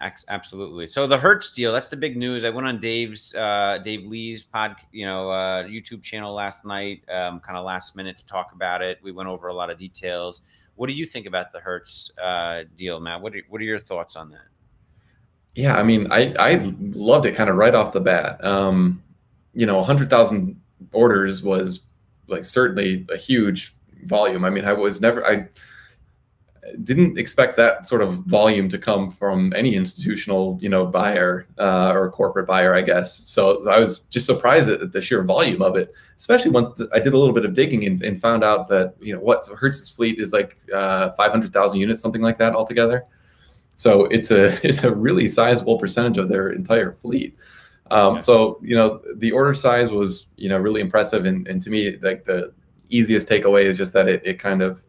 [0.00, 0.86] Absolutely.
[0.86, 2.44] So the Hertz deal, that's the big news.
[2.44, 7.02] I went on Dave's uh, Dave Lee's pod, you know, uh, YouTube channel last night,
[7.10, 8.98] um, kind of last minute to talk about it.
[9.02, 10.40] We went over a lot of details.
[10.76, 13.20] What do you think about the Hertz uh, deal, Matt?
[13.20, 14.48] What are, what are your thoughts on that?
[15.54, 18.42] Yeah, I mean, I I loved it kind of right off the bat.
[18.42, 19.02] Um,
[19.52, 20.58] you know, 100,000
[20.92, 21.80] orders was
[22.28, 24.44] like certainly a huge volume.
[24.44, 25.48] I mean, I was never I
[26.84, 31.92] didn't expect that sort of volume to come from any institutional, you know, buyer uh,
[31.92, 33.14] or corporate buyer, I guess.
[33.28, 37.12] So I was just surprised at the sheer volume of it, especially when I did
[37.12, 40.18] a little bit of digging and, and found out that you know what Hertz's fleet
[40.18, 43.04] is like uh, 500,000 units, something like that altogether.
[43.76, 47.36] So it's a it's a really sizable percentage of their entire fleet.
[47.90, 48.18] Um, yeah.
[48.18, 51.96] So you know the order size was you know really impressive, and, and to me
[52.02, 52.52] like the
[52.90, 54.84] easiest takeaway is just that it, it kind of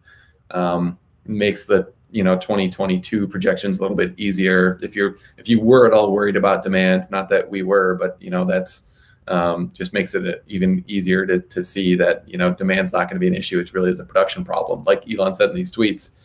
[0.52, 4.78] um, makes the you know 2022 projections a little bit easier.
[4.82, 8.18] If you're if you were at all worried about demand not that we were but
[8.20, 8.88] you know that's
[9.28, 13.16] um, just makes it even easier to, to see that you know demand's not going
[13.16, 13.60] to be an issue.
[13.60, 16.18] It really is a production problem like elon said in these tweets.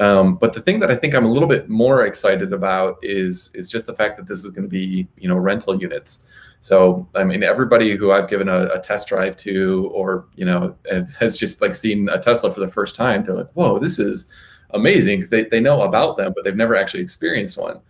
[0.00, 3.50] Um, but the thing that i think i'm a little bit more excited about is
[3.54, 6.28] is just the fact that this is going to be you know rental units
[6.60, 10.74] so i mean everybody who i've given a, a test drive to or you know
[11.18, 14.26] has just like seen a tesla for the first time they're like whoa this is
[14.70, 17.80] amazing because they, they know about them but they've never actually experienced one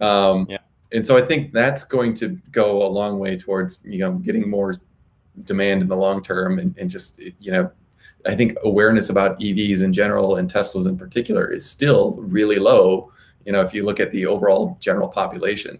[0.00, 0.58] um, yeah.
[0.92, 4.48] and so i think that's going to go a long way towards you know getting
[4.48, 4.74] more
[5.44, 7.70] demand in the long term and, and just you know
[8.26, 13.10] i think awareness about evs in general and teslas in particular is still really low
[13.46, 15.78] you know if you look at the overall general population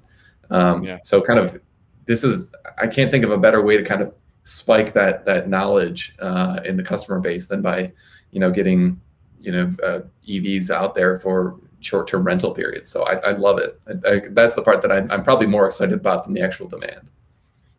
[0.51, 0.99] um, yeah.
[1.05, 1.61] so kind of
[2.07, 5.49] this is I can't think of a better way to kind of spike that that
[5.49, 7.93] knowledge uh, in the customer base than by
[8.31, 9.01] you know getting
[9.41, 12.91] you know uh, EVs out there for short-term rental periods.
[12.91, 13.81] So I, I love it.
[13.89, 16.69] I, I, that's the part that I'm, I'm probably more excited about than the actual
[16.69, 17.09] demand.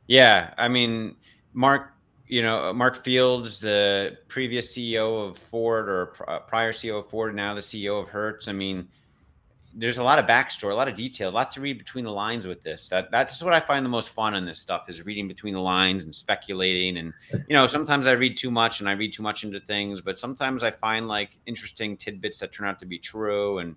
[0.07, 1.15] Yeah, I mean,
[1.53, 1.93] Mark,
[2.27, 6.07] you know, Mark Fields, the previous CEO of Ford or
[6.47, 8.47] prior CEO of Ford, now the CEO of Hertz.
[8.47, 8.87] I mean,
[9.73, 12.11] there's a lot of backstory, a lot of detail, a lot to read between the
[12.11, 12.89] lines with this.
[12.89, 15.61] That that's what I find the most fun on this stuff is reading between the
[15.61, 16.97] lines and speculating.
[16.97, 20.01] And you know, sometimes I read too much and I read too much into things,
[20.01, 23.59] but sometimes I find like interesting tidbits that turn out to be true.
[23.59, 23.75] And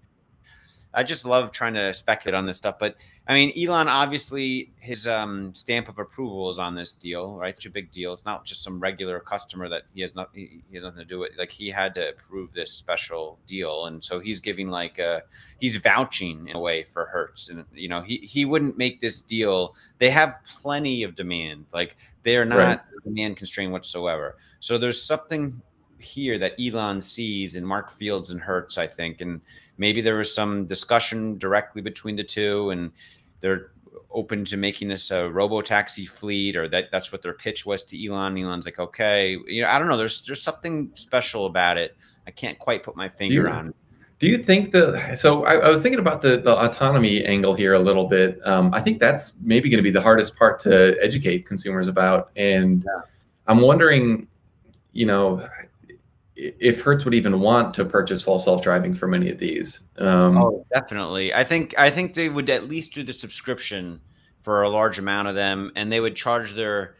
[0.95, 2.79] I just love trying to speculate on this stuff.
[2.79, 7.55] But I mean, Elon obviously his um, stamp of approval is on this deal, right?
[7.55, 8.13] It's a big deal.
[8.13, 11.19] It's not just some regular customer that he has not he, has nothing to do
[11.19, 11.33] with.
[11.37, 15.23] Like he had to approve this special deal, and so he's giving like a
[15.59, 19.21] he's vouching in a way for Hertz, and you know he he wouldn't make this
[19.21, 19.75] deal.
[19.99, 21.67] They have plenty of demand.
[21.73, 22.81] Like they are not right.
[23.05, 24.37] demand constrained whatsoever.
[24.61, 25.61] So there's something
[25.99, 29.41] here that Elon sees in Mark Fields and Hertz, I think, and
[29.79, 32.93] maybe there was some discussion directly between the two, and
[33.41, 33.71] they're
[34.11, 37.83] open to making this a robo taxi fleet, or that that's what their pitch was
[37.83, 38.39] to Elon.
[38.39, 39.97] Elon's like, okay, you know, I don't know.
[39.97, 41.97] There's there's something special about it.
[42.27, 43.75] I can't quite put my finger you, on.
[44.19, 45.19] Do you think that?
[45.19, 48.41] So I, I, was thinking about the the autonomy angle here a little bit.
[48.47, 52.31] Um, I think that's maybe going to be the hardest part to educate consumers about,
[52.37, 53.03] and yeah.
[53.47, 54.29] I'm wondering,
[54.93, 55.47] you know,
[56.37, 59.83] if Hertz would even want to purchase full self-driving for many of these.
[59.99, 61.33] Um, oh, definitely.
[61.33, 64.01] I think I think they would at least do the subscription
[64.43, 66.97] for a large amount of them, and they would charge their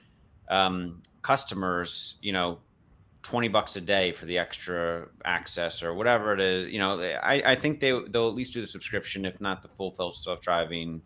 [0.49, 2.59] um, customers, you know,
[3.23, 6.73] twenty bucks a day for the extra access or whatever it is.
[6.73, 9.69] You know, I, I think they they'll at least do the subscription, if not the
[9.69, 11.03] full self-driving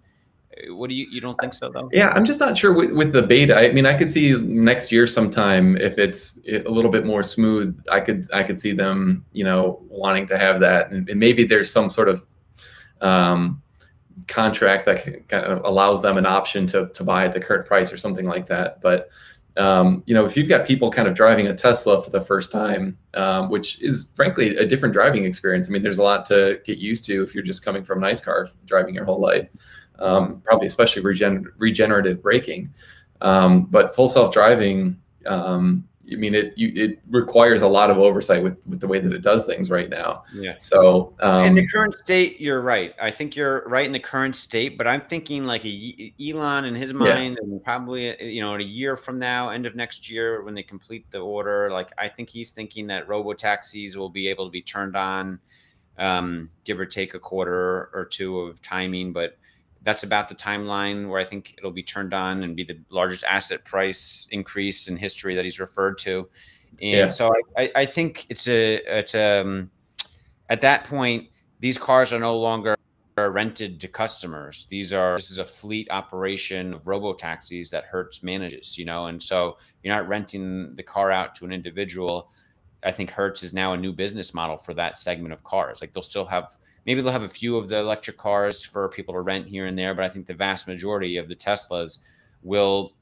[0.70, 1.88] what do you you don't think so though?
[1.92, 3.56] Yeah, I'm just not sure with, with, the beta.
[3.56, 7.80] I mean, I could see next year sometime if it's a little bit more smooth.
[7.90, 11.44] I could I could see them, you know, wanting to have that, and, and maybe
[11.44, 12.26] there's some sort of
[13.00, 13.62] um,
[14.26, 17.92] contract that kind of allows them an option to to buy at the current price
[17.92, 18.80] or something like that.
[18.80, 19.08] But
[19.56, 22.52] um, you know, if you've got people kind of driving a Tesla for the first
[22.52, 25.68] time, um, which is frankly a different driving experience.
[25.68, 28.04] I mean, there's a lot to get used to if you're just coming from an
[28.04, 29.50] ICE car driving your whole life
[29.98, 32.72] um, probably especially regen- regenerative braking.
[33.20, 37.98] Um, but full self driving, um, I mean, it you, it requires a lot of
[37.98, 40.24] oversight with with the way that it does things right now.
[40.32, 40.54] Yeah.
[40.60, 42.94] So um, in the current state, you're right.
[43.00, 46.74] I think you're right in the current state, but I'm thinking like a, Elon in
[46.74, 47.48] his mind, yeah.
[47.48, 50.54] and probably uh, you know in a year from now, end of next year, when
[50.54, 54.46] they complete the order, like I think he's thinking that robo taxis will be able
[54.46, 55.38] to be turned on,
[55.98, 59.36] um, give or take a quarter or two of timing, but
[59.88, 63.24] that's about the timeline where I think it'll be turned on and be the largest
[63.24, 66.28] asset price increase in history that he's referred to.
[66.82, 67.08] And yeah.
[67.08, 69.70] so I, I, think it's a it's um
[70.50, 71.28] at that point
[71.60, 72.76] these cars are no longer
[73.16, 74.66] rented to customers.
[74.68, 79.06] These are this is a fleet operation of robo taxis that Hertz manages, you know,
[79.06, 82.30] and so you're not renting the car out to an individual.
[82.84, 85.80] I think Hertz is now a new business model for that segment of cars.
[85.80, 89.12] Like they'll still have maybe they'll have a few of the electric cars for people
[89.12, 91.98] to rent here and there, but I think the vast majority of the Teslas
[92.42, 92.94] will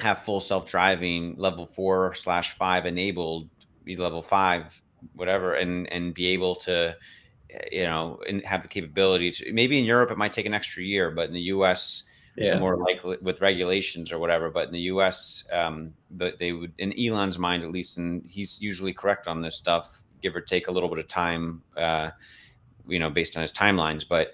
[0.00, 3.48] have full self-driving level four slash five enabled,
[3.84, 4.82] be level five,
[5.14, 6.96] whatever, and and be able to,
[7.70, 9.52] you know, and have the capability to.
[9.52, 12.10] Maybe in Europe it might take an extra year, but in the U.S.
[12.34, 12.58] Yeah.
[12.58, 14.50] more likely with regulations or whatever.
[14.50, 18.92] But in the U.S., um, they would, in Elon's mind at least, and he's usually
[18.92, 21.62] correct on this stuff, give or take a little bit of time.
[21.76, 22.10] Uh,
[22.86, 24.32] you know, based on his timelines, but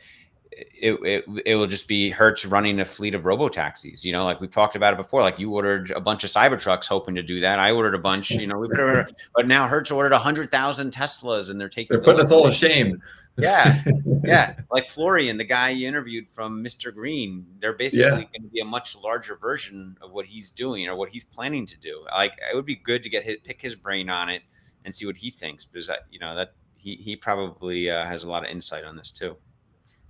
[0.53, 4.05] it, it, it will just be Hertz running a fleet of robo taxis.
[4.05, 5.21] You know, like we've talked about it before.
[5.21, 7.59] Like you ordered a bunch of Cybertrucks hoping to do that.
[7.59, 8.31] I ordered a bunch.
[8.31, 11.95] You know, we ordered, but now Hertz ordered a hundred thousand Teslas, and they're taking.
[11.95, 13.01] They're putting us all to shame.
[13.37, 13.81] Yeah,
[14.25, 14.55] yeah.
[14.71, 16.93] Like Florian, the guy you interviewed from Mr.
[16.93, 18.11] Green, they're basically yeah.
[18.11, 21.65] going to be a much larger version of what he's doing or what he's planning
[21.67, 22.05] to do.
[22.11, 24.43] Like it would be good to get his, pick his brain on it
[24.85, 26.55] and see what he thinks because that you know that
[26.89, 29.37] he he probably uh, has a lot of insight on this too.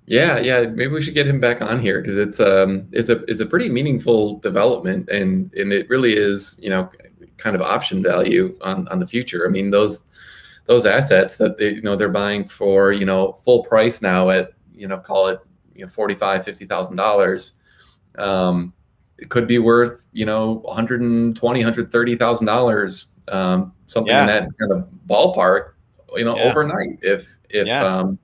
[0.06, 0.60] Yeah, yeah.
[0.60, 3.46] Maybe we should get him back on here because it's um it's a it's a
[3.46, 6.90] pretty meaningful development and and it really is you know
[7.36, 9.46] kind of option value on on the future.
[9.46, 10.04] I mean those
[10.66, 14.52] those assets that they you know they're buying for you know full price now at
[14.72, 15.40] you know call it
[15.74, 17.52] you know forty five fifty thousand dollars.
[18.16, 18.72] Um,
[19.18, 24.22] it could be worth you know 120 130000 dollars um, something yeah.
[24.22, 25.72] in that kind of ballpark
[26.16, 26.44] you know, yeah.
[26.44, 27.84] overnight if if yeah.
[27.84, 28.18] um,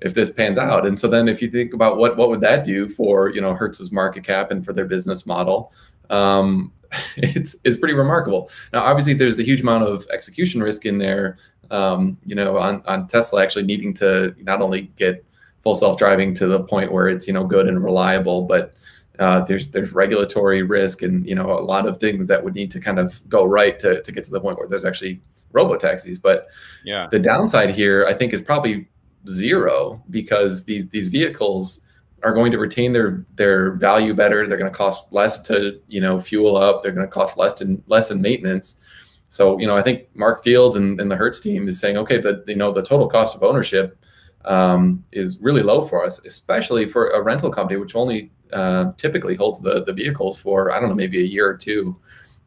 [0.00, 0.86] if this pans out.
[0.86, 3.54] And so then if you think about what what would that do for you know
[3.54, 5.72] Hertz's market cap and for their business model,
[6.10, 6.72] um,
[7.16, 8.50] it's it's pretty remarkable.
[8.72, 11.38] Now, obviously, there's a huge amount of execution risk in there.
[11.70, 15.24] Um, you know, on on Tesla actually needing to not only get
[15.62, 18.74] full self driving to the point where it's you know good and reliable, but
[19.18, 22.70] uh, there's there's regulatory risk and you know a lot of things that would need
[22.70, 25.20] to kind of go right to, to get to the point where there's actually
[25.52, 26.18] robo taxis.
[26.18, 26.48] But
[26.84, 28.88] yeah, the downside here, I think, is probably
[29.28, 31.80] zero because these these vehicles
[32.22, 34.46] are going to retain their their value better.
[34.46, 36.82] They're going to cost less to you know fuel up.
[36.82, 38.80] They're going to cost less in less in maintenance.
[39.28, 42.18] So you know, I think Mark Fields and, and the Hertz team is saying, okay,
[42.18, 43.98] but you know, the total cost of ownership
[44.44, 49.34] um, is really low for us, especially for a rental company, which only uh, typically
[49.34, 51.96] holds the the vehicles for I don't know maybe a year or two.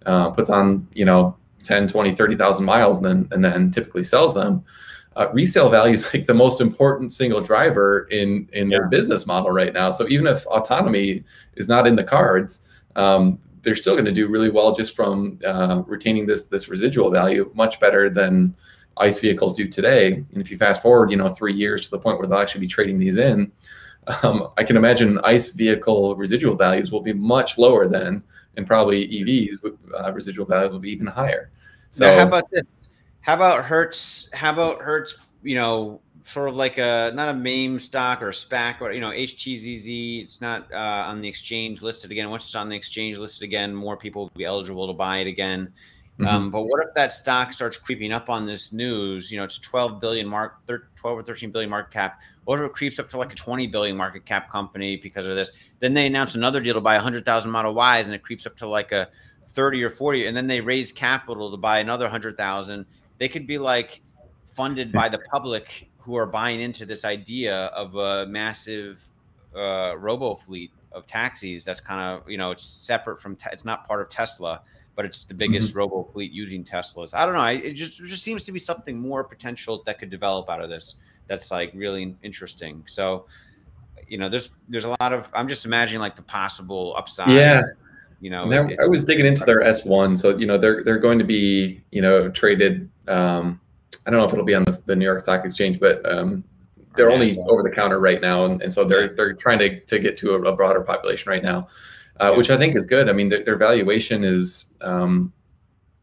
[0.06, 1.36] Uh, puts on you know
[1.66, 4.64] 10, 20, 30,000 miles and then, and then typically sells them.
[5.16, 8.78] Uh, resale value is like the most important single driver in, in yeah.
[8.78, 9.90] their business model right now.
[9.90, 11.24] So even if autonomy
[11.56, 12.62] is not in the cards,
[12.96, 17.10] um, they're still going to do really well just from uh, retaining this, this residual
[17.10, 18.56] value much better than
[18.98, 20.14] ICE vehicles do today.
[20.14, 22.62] And if you fast forward, you know, three years to the point where they'll actually
[22.62, 23.52] be trading these in,
[24.24, 28.24] um, I can imagine ICE vehicle residual values will be much lower than,
[28.56, 29.58] and probably EVs
[30.00, 31.52] uh, residual values will be even higher.
[31.96, 32.64] So now how about this?
[33.22, 34.30] How about Hertz?
[34.34, 35.16] How about Hertz?
[35.44, 39.00] You know, sort of like a not a meme stock or a SPAC or you
[39.00, 40.24] know HTZZ.
[40.24, 42.30] It's not uh, on the exchange listed again.
[42.30, 45.28] Once it's on the exchange listed again, more people will be eligible to buy it
[45.28, 45.72] again.
[46.20, 46.28] Mm-hmm.
[46.28, 49.32] Um, but what if that stock starts creeping up on this news?
[49.32, 52.22] You know, it's 12 billion mark, 12 or 13 billion market cap.
[52.44, 55.36] What if it creeps up to like a 20 billion market cap company because of
[55.36, 55.52] this?
[55.80, 58.68] Then they announce another deal to buy 100,000 Model Ys, and it creeps up to
[58.68, 59.10] like a
[59.56, 62.86] 30 or 40 and then they raise capital to buy another 100,000
[63.18, 64.02] they could be like
[64.54, 69.04] funded by the public who are buying into this idea of a massive
[69.56, 73.88] uh, robo fleet of taxis that's kind of you know it's separate from it's not
[73.88, 74.62] part of Tesla
[74.96, 75.80] but it's the biggest mm-hmm.
[75.80, 77.14] robo fleet using Teslas.
[77.14, 77.46] I don't know.
[77.46, 80.70] it just it just seems to be something more potential that could develop out of
[80.70, 80.96] this.
[81.28, 82.84] That's like really interesting.
[82.86, 83.26] So,
[84.08, 85.30] you know, there's there's a lot of.
[85.34, 87.30] I'm just imagining like the possible upside.
[87.30, 87.62] Yeah,
[88.22, 88.46] you know,
[88.80, 92.02] I was digging into their S1, so you know they're they're going to be you
[92.02, 92.90] know traded.
[93.08, 93.60] Um,
[94.06, 96.44] I don't know if it'll be on the, the New York Stock Exchange, but um,
[96.96, 100.00] they're only over the counter right now, and, and so they're they're trying to, to
[100.00, 101.68] get to a, a broader population right now,
[102.20, 103.10] uh, which I think is good.
[103.10, 105.34] I mean, their, their valuation is um,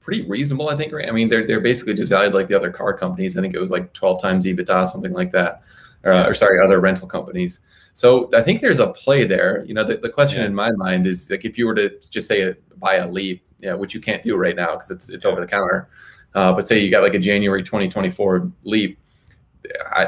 [0.00, 0.92] pretty reasonable, I think.
[0.92, 1.08] Right?
[1.08, 3.36] I mean, they're they're basically just valued like the other car companies.
[3.36, 5.62] I think it was like 12 times EBITDA, something like that,
[6.04, 7.60] or, or sorry, other rental companies.
[7.94, 9.64] So I think there's a play there.
[9.66, 10.46] You know, the, the question yeah.
[10.46, 13.42] in my mind is like if you were to just say a, buy a Leap,
[13.60, 15.88] yeah, which you can't do right now because it's it's over the counter.
[16.34, 18.98] Uh, but say you got like a January 2024 Leap,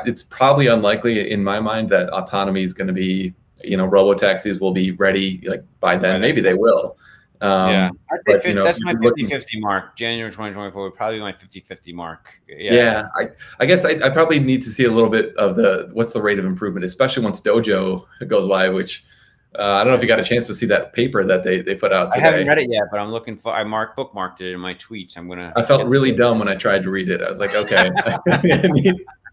[0.06, 4.14] it's probably unlikely in my mind that autonomy is going to be, you know, robo
[4.14, 6.20] taxis will be ready like by then.
[6.20, 6.96] Maybe they will.
[7.44, 9.96] Um, yeah, I think but, you know, that's my 50 50 mark.
[9.96, 12.40] January 2024 would probably be my 50 50 mark.
[12.48, 13.28] Yeah, yeah I,
[13.60, 16.22] I guess I, I, probably need to see a little bit of the what's the
[16.22, 19.04] rate of improvement, especially once Dojo goes live, which
[19.58, 21.60] uh, I don't know if you got a chance to see that paper that they,
[21.60, 22.24] they put out today.
[22.24, 23.52] I haven't read it yet, but I'm looking for.
[23.52, 25.18] I marked bookmarked it in my tweets.
[25.18, 25.52] I'm gonna.
[25.54, 27.20] I felt really dumb when I tried to read it.
[27.20, 27.90] I was like, okay,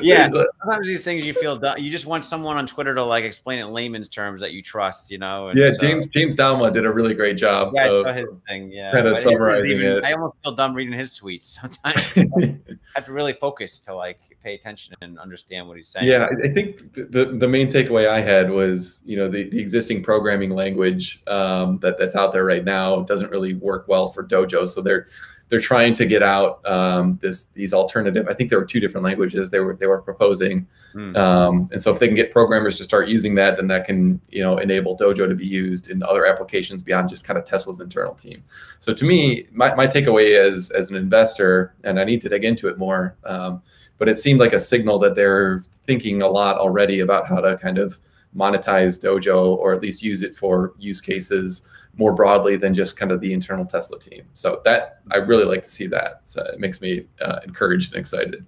[0.00, 1.78] yeah, sometimes these things you feel dumb.
[1.78, 4.62] You just want someone on Twitter to like explain it in layman's terms that you
[4.62, 5.48] trust, you know.
[5.48, 7.72] And yeah, so, James James Douma did a really great job.
[7.74, 8.70] Yeah, of his thing.
[8.70, 10.04] Yeah, kind of summarizing even, it.
[10.04, 12.10] I almost feel dumb reading his tweets sometimes.
[12.16, 16.06] I have to really focus to like pay attention and understand what he's saying.
[16.06, 20.02] Yeah, I think the the main takeaway I had was you know the, the existing
[20.02, 24.68] programming language um, that that's out there right now doesn't really work well for Dojo,
[24.68, 25.08] so they're
[25.48, 28.26] they're trying to get out um, this these alternative.
[28.28, 31.16] I think there were two different languages they were they were proposing, mm.
[31.16, 34.20] um, and so if they can get programmers to start using that, then that can
[34.28, 37.80] you know enable Dojo to be used in other applications beyond just kind of Tesla's
[37.80, 38.42] internal team.
[38.80, 42.44] So to me, my, my takeaway as as an investor, and I need to dig
[42.44, 43.62] into it more, um,
[43.98, 47.56] but it seemed like a signal that they're thinking a lot already about how to
[47.58, 47.98] kind of
[48.36, 53.10] monetize Dojo or at least use it for use cases more broadly than just kind
[53.10, 54.24] of the internal Tesla team.
[54.34, 56.20] So that I really like to see that.
[56.24, 58.44] So it makes me uh, encouraged and excited.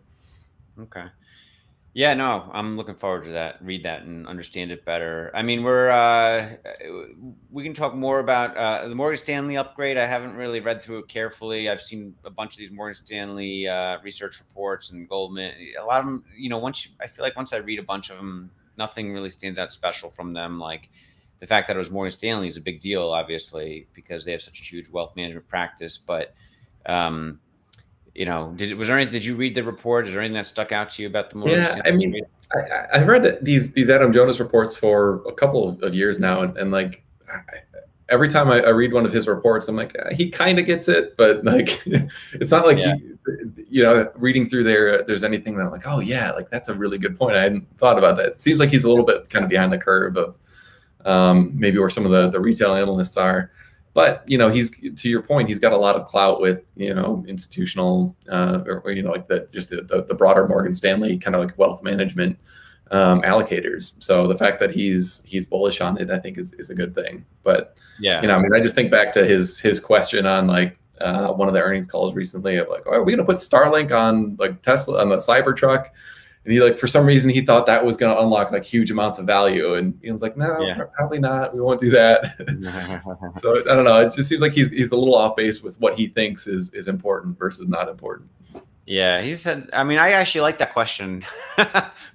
[0.79, 1.07] Okay.
[1.95, 3.57] Yeah, no, I'm looking forward to that.
[3.61, 5.33] Read that and understand it better.
[5.35, 6.51] I mean, we're uh,
[7.51, 9.97] we can talk more about uh, the Morgan Stanley upgrade.
[9.97, 11.69] I haven't really read through it carefully.
[11.69, 15.55] I've seen a bunch of these Morgan Stanley uh, research reports and Goldman.
[15.81, 17.83] A lot of them, you know, once you, I feel like once I read a
[17.83, 20.61] bunch of them, nothing really stands out special from them.
[20.61, 20.91] Like
[21.41, 24.43] the fact that it was Morgan Stanley is a big deal, obviously, because they have
[24.43, 25.97] such a huge wealth management practice.
[25.97, 26.35] But,
[26.87, 27.39] um,
[28.15, 29.13] you know, did, was there anything?
[29.13, 30.07] Did you read the report?
[30.07, 31.91] Is there anything that stuck out to you about the Morgan yeah, Stanley?
[31.91, 32.21] I mean,
[32.93, 36.43] I, have read that these these Adam Jonas reports for a couple of years now,
[36.43, 37.05] and, and like
[38.09, 40.67] every time I, I, read one of his reports, I'm like, uh, he kind of
[40.67, 41.83] gets it, but like,
[42.33, 42.97] it's not like yeah.
[42.97, 46.69] he, you know, reading through there, there's anything that I'm like, oh yeah, like that's
[46.69, 47.37] a really good point.
[47.37, 48.27] I hadn't thought about that.
[48.27, 50.39] It seems like he's a little bit kind of behind the curve of
[51.09, 53.51] um, maybe where some of the, the retail analysts are.
[53.95, 56.95] But you know, he's to your point, he's got a lot of clout with you
[56.95, 61.19] know institutional uh, or, you know like the just the, the, the broader Morgan Stanley
[61.19, 62.39] kind of like wealth management
[62.91, 63.95] um, allocators.
[64.03, 66.95] So the fact that he's he's bullish on it, I think, is, is a good
[66.95, 67.25] thing.
[67.43, 70.47] But yeah, you know, I mean, I just think back to his his question on
[70.47, 73.25] like uh, one of the earnings calls recently of like, oh, are we going to
[73.25, 75.87] put Starlink on like Tesla on the Cybertruck?
[76.49, 78.91] And he like for some reason he thought that was going to unlock like huge
[78.91, 79.75] amounts of value.
[79.75, 80.81] And he was like no yeah.
[80.97, 81.55] probably not.
[81.55, 82.25] We won't do that.
[83.35, 84.01] So i don't know.
[84.01, 86.73] It just seems like he's he's a little off base with what he thinks is
[86.73, 88.31] is important versus not important.
[88.87, 91.23] Yeah he said i mean i actually like that question.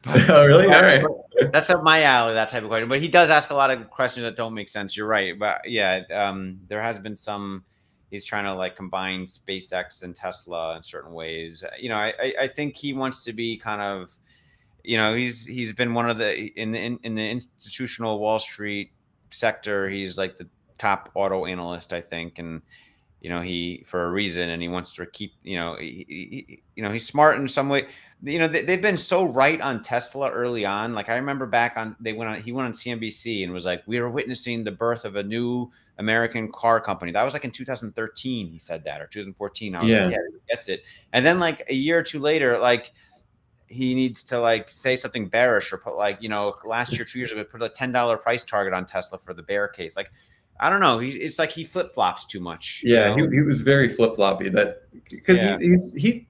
[0.06, 0.66] But, oh really?
[0.66, 1.06] all right.
[1.54, 2.90] that's up my alley that type of question.
[2.90, 4.98] But he does ask a lot of questions that don't make sense.
[4.98, 5.38] You're right.
[5.38, 7.64] But yeah um, there has been some
[8.14, 11.64] he's trying to like combine SpaceX and Tesla in certain ways.
[11.80, 14.16] You know, I, I think he wants to be kind of
[14.84, 18.40] you know he's he's been one of the in the in, in, the institutional Wall
[18.40, 18.92] Street
[19.32, 19.90] sector.
[19.90, 22.62] He's like the top auto analyst, I think, and
[23.22, 26.64] you know he for a reason, and he wants to keep you know he, he,
[26.76, 27.88] you know he's smart in some way.
[28.22, 30.94] You know they, have been so right on Tesla early on.
[30.94, 33.84] Like I remember back on they went on he went on CNBC and was like
[33.88, 37.12] we are witnessing the birth of a new American car company.
[37.12, 38.52] That was like in 2013.
[38.52, 39.76] He said that or 2014.
[39.76, 40.06] I was yeah.
[40.06, 40.84] like, yeah, he gets it.
[41.14, 42.92] And then like a year or two later, like
[43.74, 47.20] he needs to like say something bearish or put like you know last year two
[47.20, 49.98] years ago put a ten dollar price target on Tesla for the bear case.
[49.98, 50.12] Like
[50.60, 51.00] I don't know.
[51.00, 52.82] He, it's like he flip flops too much.
[52.86, 54.50] Yeah, he, he, was very flip floppy.
[54.50, 55.58] That because yeah.
[55.58, 56.28] he, he's he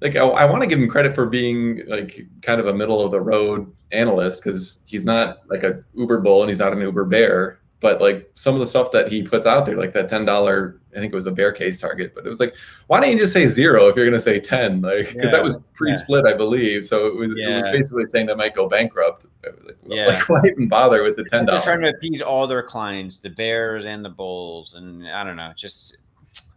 [0.00, 3.00] like I, I want to give him credit for being like kind of a middle
[3.00, 6.80] of the road analyst because he's not like a Uber bull and he's not an
[6.80, 10.08] Uber bear but like some of the stuff that he puts out there, like that
[10.08, 12.54] ten dollar, I think it was a bear case target, but it was like,
[12.86, 14.80] why don't you just say zero if you're going to say ten?
[14.92, 16.32] Like, because yeah, that was pre-split, yeah.
[16.32, 16.86] I believe.
[16.86, 17.54] So it was, yeah.
[17.54, 19.26] it was basically saying they might go bankrupt.
[19.42, 20.06] Like, yeah.
[20.06, 21.64] Like, why even bother with the ten dollars?
[21.64, 25.36] They're trying to appease all their clients, the bears and the bulls, and I don't
[25.36, 25.96] know, just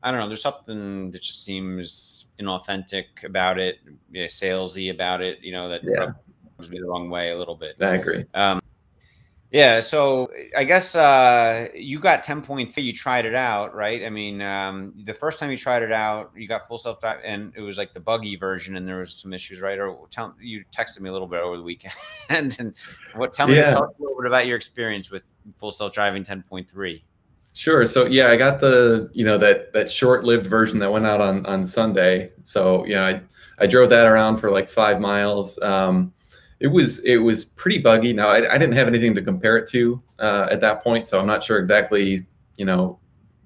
[0.03, 0.27] I don't know.
[0.27, 3.79] There's something that just seems inauthentic about it,
[4.11, 5.39] yeah, salesy about it.
[5.41, 5.83] You know that
[6.57, 7.81] rubs me the wrong way a little bit.
[7.81, 8.25] I agree.
[8.35, 8.61] Um,
[9.55, 12.75] Yeah, so I guess uh, you got 10.3.
[12.83, 14.03] You tried it out, right?
[14.03, 17.21] I mean, um, the first time you tried it out, you got full self drive,
[17.23, 19.79] and it was like the buggy version, and there was some issues, right?
[19.79, 21.93] Or tell you texted me a little bit over the weekend,
[22.29, 22.73] and
[23.15, 23.31] what?
[23.31, 23.69] Tell me, yeah.
[23.71, 25.23] tell me a little bit about your experience with
[25.57, 27.01] full self driving 10.3.
[27.53, 27.85] Sure.
[27.85, 31.21] So yeah, I got the you know that that short lived version that went out
[31.21, 32.29] on on Sunday.
[32.43, 33.21] So you know, I
[33.59, 35.57] I drove that around for like five miles.
[35.61, 36.11] Um,
[36.59, 38.13] it was it was pretty buggy.
[38.13, 41.19] Now I, I didn't have anything to compare it to uh, at that point, so
[41.19, 42.25] I'm not sure exactly
[42.57, 42.99] you know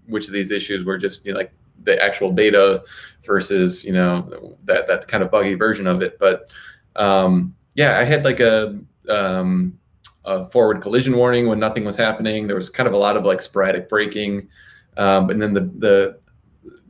[0.08, 1.52] which of these issues were just you know, like
[1.84, 2.84] the actual beta
[3.24, 6.20] versus you know that that kind of buggy version of it.
[6.20, 6.50] But
[6.96, 9.78] um, yeah, I had like a, um,
[10.26, 12.48] a forward collision warning when nothing was happening.
[12.48, 14.50] There was kind of a lot of like sporadic braking,
[14.98, 16.20] um, and then the the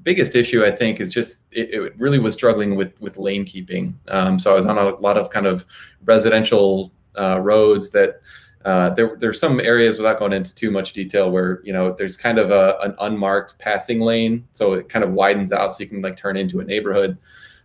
[0.04, 3.97] biggest issue I think is just it, it really was struggling with with lane keeping.
[4.08, 5.66] Um, so I was on a lot of kind of
[6.06, 8.22] residential uh, roads that
[8.66, 12.18] uh, there there's some areas without going into too much detail where you know there's
[12.18, 15.89] kind of a, an unmarked passing lane, so it kind of widens out so you
[15.89, 17.18] can like turn into a neighborhood.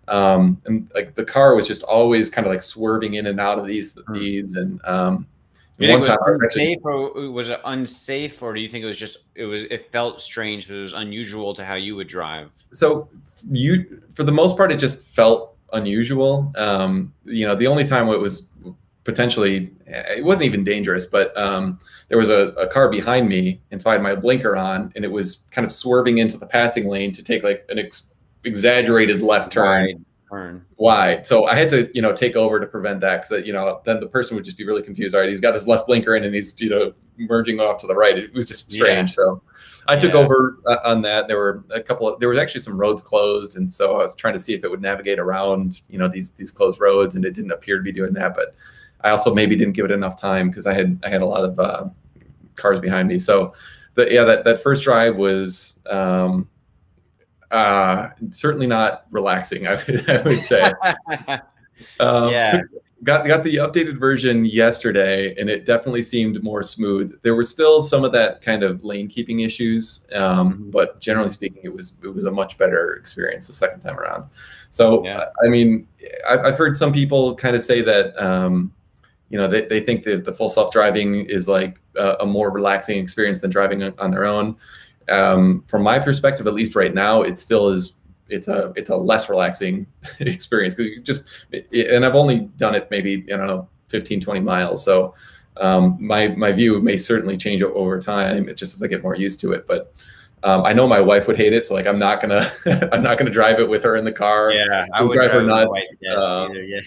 [0.07, 3.59] Um, and like the car was just always kind of like swerving in and out
[3.59, 4.15] of these mm.
[4.15, 5.27] these and um,
[5.79, 8.99] you think it was unsafe, or was it unsafe, or do you think it was
[8.99, 12.51] just it was it felt strange, but it was unusual to how you would drive?
[12.73, 13.09] So
[13.51, 16.53] you, for the most part, it just felt unusual.
[16.57, 18.49] Um, you know, the only time it was
[19.03, 23.83] potentially it wasn't even dangerous, but um, there was a, a, car behind me, and
[23.83, 26.87] so I had my blinker on, and it was kind of swerving into the passing
[26.89, 28.13] lane to take like an ex-
[28.45, 29.65] exaggerated left turn.
[29.65, 29.97] Right
[30.31, 30.65] turn.
[30.77, 31.23] Why?
[31.23, 34.01] So I had to, you know, take over to prevent that because, you know, then
[34.01, 35.15] the person would just be really confused.
[35.15, 37.87] All right, he's got his left blinker in and he's, you know, merging off to
[37.87, 38.19] the right.
[38.19, 39.11] It was just strange.
[39.11, 39.15] Yeah.
[39.15, 39.43] So
[39.87, 40.21] I took yeah.
[40.21, 41.29] over uh, on that.
[41.29, 43.57] There were a couple of, there was actually some roads closed.
[43.57, 46.31] And so I was trying to see if it would navigate around, you know, these,
[46.33, 48.35] these closed roads and it didn't appear to be doing that.
[48.35, 48.57] But
[49.03, 51.45] I also maybe didn't give it enough time because I had, I had a lot
[51.45, 51.85] of uh,
[52.57, 53.19] cars behind me.
[53.19, 53.55] So
[53.95, 56.49] the, yeah, that, that first drive was, um,
[57.51, 59.67] uh, certainly not relaxing.
[59.67, 60.63] I would, I would say.
[62.01, 62.53] um, yeah.
[62.53, 67.21] Took, got got the updated version yesterday, and it definitely seemed more smooth.
[67.23, 70.71] There were still some of that kind of lane keeping issues, um, mm-hmm.
[70.71, 74.25] but generally speaking, it was it was a much better experience the second time around.
[74.71, 75.27] So, yeah.
[75.45, 75.87] I mean,
[76.29, 78.21] I've heard some people kind of say that.
[78.21, 78.73] Um,
[79.31, 82.51] you know, they, they think that the full self driving is like a, a more
[82.51, 84.57] relaxing experience than driving on their own
[85.09, 87.95] um, from my perspective, at least right now, it still is.
[88.29, 89.87] It's a it's a less relaxing
[90.21, 94.21] experience because you just it, and I've only done it maybe I don't know 15
[94.21, 94.83] 20 miles.
[94.83, 95.15] So
[95.59, 98.49] um, my my view may certainly change over time.
[98.49, 99.93] It just as I get more used to it, but.
[100.43, 102.47] Um, I know my wife would hate it, so like I'm not gonna
[102.93, 104.53] I'm not gonna drive it with her in the car.
[104.53, 105.89] Yeah, I would drive, her nuts.
[106.15, 106.81] Um, either, yeah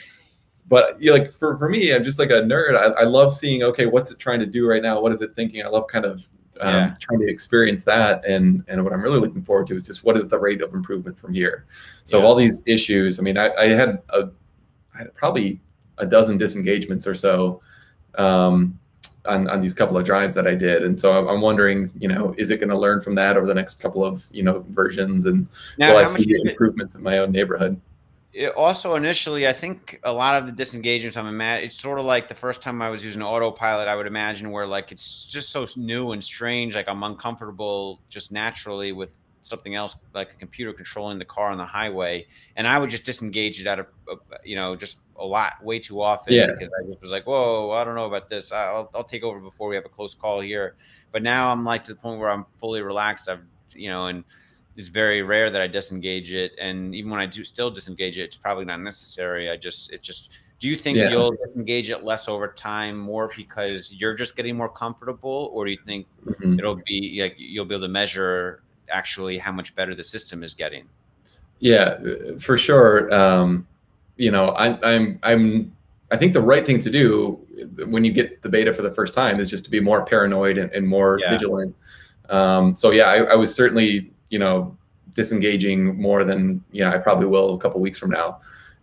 [0.70, 2.78] but you like for, for me, I'm just like a nerd.
[2.78, 5.00] I, I love seeing, okay, what's it trying to do right now?
[5.00, 5.64] What is it thinking?
[5.64, 6.28] I love kind of
[6.62, 6.94] um, yeah.
[7.00, 8.26] trying to experience that.
[8.26, 10.74] And and what I'm really looking forward to is just what is the rate of
[10.74, 11.66] improvement from here.
[12.04, 12.26] So yeah.
[12.26, 13.20] all these issues.
[13.20, 14.30] I mean, I, I had a
[14.94, 15.60] I had probably
[15.98, 17.62] a dozen disengagements or so
[18.18, 18.80] um,
[19.26, 22.34] on on these couple of drives that I did, and so I'm, wondering, you know,
[22.38, 25.26] is it going to learn from that over the next couple of you know versions,
[25.26, 25.48] and
[25.78, 27.80] now, will I see improvements in my own neighborhood?
[28.38, 32.06] It also initially, I think a lot of the disengagements I'm imagine it's sort of
[32.06, 33.88] like the first time I was using autopilot.
[33.88, 38.32] I would imagine where like it's just so new and strange, like I'm uncomfortable just
[38.32, 42.78] naturally with something else like a computer controlling the car on the highway, and I
[42.78, 46.36] would just disengage it out of uh, you know just a lot, way too often
[46.36, 46.46] yeah.
[46.52, 48.52] because I just was like, whoa, I don't know about this.
[48.52, 50.76] I'll I'll take over before we have a close call here.
[51.12, 53.30] But now I'm like to the point where I'm fully relaxed.
[53.30, 53.42] I've
[53.74, 54.24] you know and
[54.78, 58.22] it's very rare that I disengage it, and even when I do still disengage it,
[58.22, 59.50] it's probably not necessary.
[59.50, 60.30] I just it just.
[60.60, 61.10] Do you think yeah.
[61.10, 65.72] you'll disengage it less over time, more because you're just getting more comfortable, or do
[65.72, 66.58] you think mm-hmm.
[66.58, 70.54] it'll be like you'll be able to measure actually how much better the system is
[70.54, 70.88] getting?
[71.60, 71.98] Yeah,
[72.40, 73.14] for sure.
[73.14, 73.68] Um,
[74.16, 75.76] you know, I, I'm I'm
[76.12, 77.40] I think the right thing to do
[77.86, 80.58] when you get the beta for the first time is just to be more paranoid
[80.58, 81.32] and, and more yeah.
[81.32, 81.76] vigilant.
[82.30, 84.78] Um, so yeah, I, I, was certainly you know,
[85.14, 88.40] disengaging more than you know I probably will a couple weeks from now.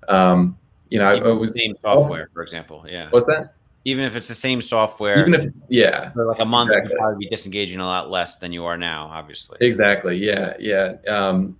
[0.08, 0.58] Um,
[0.90, 2.86] you know, Even I, I was same software, also, for example.
[2.88, 3.08] Yeah.
[3.10, 3.54] What's that?
[3.86, 6.92] Even if it's the same software, even if yeah, like a month, exactly.
[6.92, 9.58] you'd probably be disengaging a lot less than you are now, obviously.
[9.60, 10.16] Exactly.
[10.16, 10.54] Yeah.
[10.58, 10.94] Yeah.
[11.08, 11.58] Um,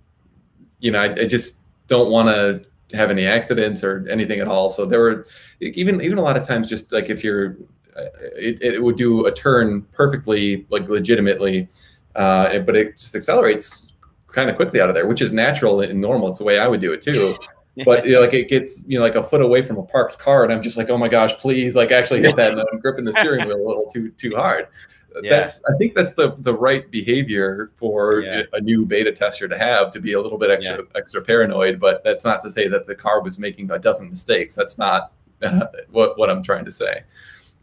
[0.79, 1.57] you know, I, I just
[1.87, 4.69] don't want to have any accidents or anything at all.
[4.69, 5.27] So there were
[5.59, 7.57] even even a lot of times, just like if you're,
[7.95, 8.05] uh,
[8.35, 11.67] it, it would do a turn perfectly, like legitimately,
[12.15, 13.93] uh, but it just accelerates
[14.31, 16.29] kind of quickly out of there, which is natural and normal.
[16.29, 17.35] It's the way I would do it too.
[17.85, 20.17] but you know, like it gets you know like a foot away from a parked
[20.19, 22.79] car, and I'm just like, oh my gosh, please, like actually hit that, and I'm
[22.79, 24.67] gripping the steering wheel a little too too hard.
[25.23, 25.37] Yeah.
[25.37, 28.41] That's I think that's the the right behavior for yeah.
[28.51, 30.97] a new beta tester to have to be a little bit extra yeah.
[30.97, 31.79] extra paranoid.
[31.79, 34.55] But that's not to say that the car was making a dozen mistakes.
[34.55, 37.03] That's not uh, what what I'm trying to say.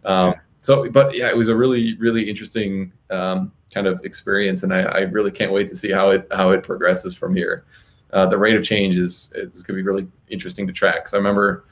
[0.07, 4.72] Um, so, but yeah, it was a really really interesting um, kind of experience, and
[4.72, 7.64] I, I really can't wait to see how it how it progresses from here
[8.12, 11.08] uh, the rate of change is is going to be really interesting to track.
[11.08, 11.64] So I remember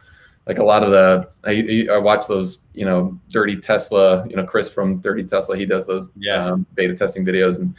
[0.46, 4.44] like a lot of the I, I watch those you know dirty Tesla you know
[4.44, 6.46] Chris from Dirty Tesla he does those yeah.
[6.46, 7.74] um, beta testing videos and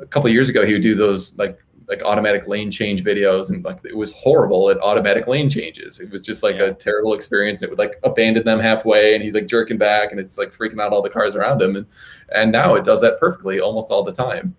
[0.00, 1.58] a couple years ago he would do those like
[1.88, 6.10] like automatic lane change videos and like it was horrible at automatic lane changes it
[6.10, 6.64] was just like yeah.
[6.64, 10.18] a terrible experience it would like abandon them halfway and he's like jerking back and
[10.18, 11.86] it's like freaking out all the cars around him and
[12.30, 14.54] and now it does that perfectly almost all the time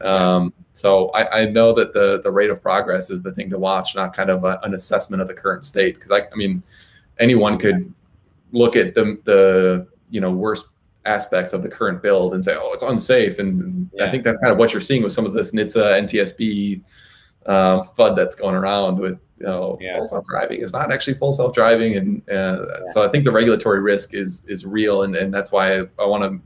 [0.00, 3.58] um, so I, I, know that the the rate of progress is the thing to
[3.58, 5.94] watch, not kind of a, an assessment of the current state.
[5.94, 6.62] Because I, I mean,
[7.18, 7.92] anyone could
[8.52, 10.66] look at the the you know worst
[11.06, 13.38] aspects of the current build and say, oh, it's unsafe.
[13.38, 14.06] And yeah.
[14.06, 16.82] I think that's kind of what you're seeing with some of this NHTSA NTSB
[17.46, 19.96] uh, FUD that's going around with you know yeah.
[19.96, 22.76] full self driving It's not actually full self driving, and uh, yeah.
[22.86, 26.06] so I think the regulatory risk is is real, and and that's why I, I
[26.06, 26.40] want to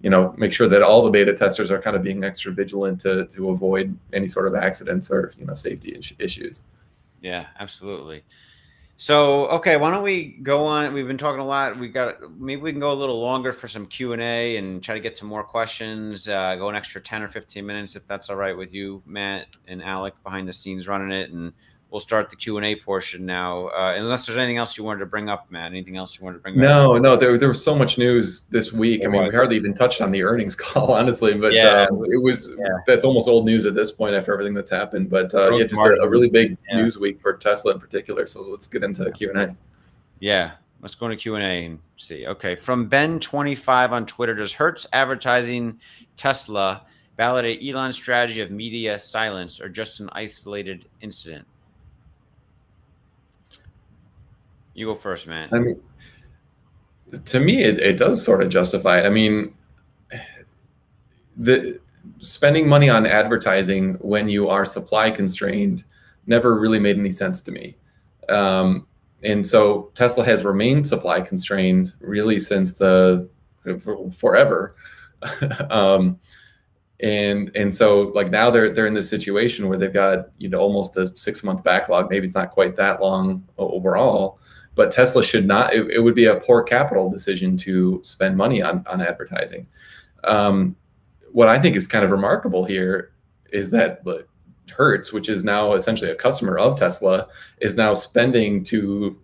[0.00, 3.00] you know make sure that all the beta testers are kind of being extra vigilant
[3.00, 6.62] to to avoid any sort of accidents or you know safety issues
[7.22, 8.22] yeah absolutely
[8.96, 10.92] so okay why don't we go on?
[10.92, 11.78] We've been talking a lot.
[11.78, 15.00] We got maybe we can go a little longer for some q&a and try to
[15.00, 18.36] get to more questions uh, go an extra 10 or 15 minutes if that's all
[18.36, 21.52] right with you matt and alec behind the scenes running it and
[21.94, 23.68] we'll start the Q and A portion now.
[23.68, 25.70] Uh, unless there's anything else you wanted to bring up, Matt.
[25.70, 27.00] Anything else you wanted to bring no, up?
[27.00, 27.16] No, no.
[27.16, 29.02] There, there was so much news this week.
[29.04, 29.30] I mean, was.
[29.30, 31.34] we hardly even touched on the earnings call, honestly.
[31.34, 32.66] But yeah, um, it was yeah.
[32.84, 35.08] that's almost old news at this point after everything that's happened.
[35.08, 36.78] But uh, yeah, just a, a, really big yeah.
[36.78, 38.26] news week for Tesla in particular.
[38.26, 39.56] So let's get into Q and A.
[40.18, 40.50] Yeah.
[40.82, 42.26] Let's go into Q and A and see.
[42.26, 45.78] Okay, from Ben twenty five on Twitter, does Hertz advertising
[46.16, 46.84] Tesla
[47.16, 51.46] validate Elon's strategy of media silence or just an isolated incident?
[54.74, 55.48] You go first, man.
[55.52, 55.80] I mean,
[57.24, 59.02] to me, it, it does sort of justify.
[59.02, 59.54] I mean,
[61.36, 61.80] the
[62.20, 65.84] spending money on advertising when you are supply constrained
[66.26, 67.76] never really made any sense to me.
[68.28, 68.86] Um,
[69.22, 73.28] and so Tesla has remained supply constrained really since the
[74.16, 74.76] forever.
[75.70, 76.18] um,
[77.00, 80.60] and and so like now they're they're in this situation where they've got you know
[80.60, 82.10] almost a six month backlog.
[82.10, 84.38] Maybe it's not quite that long overall,
[84.74, 85.74] but Tesla should not.
[85.74, 89.66] It, it, would be a poor capital decision to spend money on on advertising.
[90.24, 90.76] Um,
[91.32, 93.12] what I think is kind of remarkable here
[93.52, 94.02] is that
[94.70, 97.28] Hertz, which is now essentially a customer of Tesla,
[97.60, 99.18] is now spending to,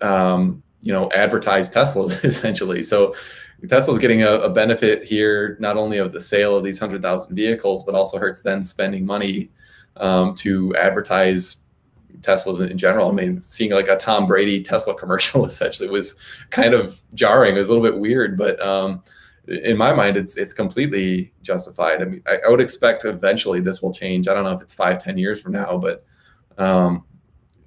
[0.00, 2.82] um, you know, advertise Teslas essentially.
[2.82, 3.14] So
[3.68, 7.34] Tesla's getting a, a, benefit here, not only of the sale of these hundred thousand
[7.34, 9.50] vehicles, but also Hertz then spending money
[9.96, 11.58] um, to advertise
[12.20, 13.08] Teslas in general.
[13.10, 16.16] I mean, seeing like a Tom Brady Tesla commercial essentially was
[16.50, 17.56] kind of jarring.
[17.56, 19.02] It was a little bit weird, but um,
[19.48, 22.02] in my mind, it's it's completely justified.
[22.02, 24.28] I mean, I, I, would expect eventually this will change.
[24.28, 26.04] I don't know if it's five, ten years from now, but
[26.58, 27.04] um,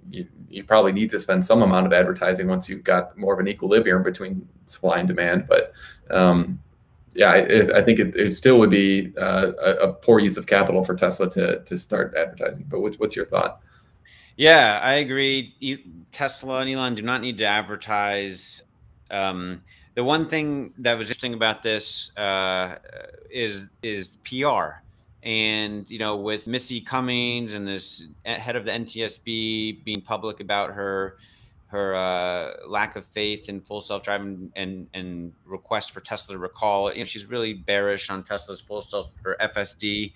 [0.10, 3.40] you, you probably need to spend some amount of advertising once you've got more of
[3.40, 5.48] an equilibrium between supply and demand.
[5.48, 5.72] But
[6.10, 6.60] um,
[7.14, 10.48] yeah, I, I, think it, it still would be uh, a, a, poor use of
[10.48, 12.66] capital for Tesla to to start advertising.
[12.68, 13.62] But what's, what's your thought?
[14.40, 15.54] Yeah, I agree.
[16.14, 18.64] Tesla and Elon do not need to advertise.
[19.12, 19.64] Um,
[19.96, 22.78] the one thing that was interesting about this uh,
[23.30, 24.80] is is PR,
[25.24, 30.72] and you know, with Missy Cummings and this head of the NTSB being public about
[30.72, 31.18] her
[31.68, 36.40] her uh, lack of faith in full self driving and and request for Tesla to
[36.40, 36.94] recall.
[36.94, 40.14] You know, she's really bearish on Tesla's full self or FSD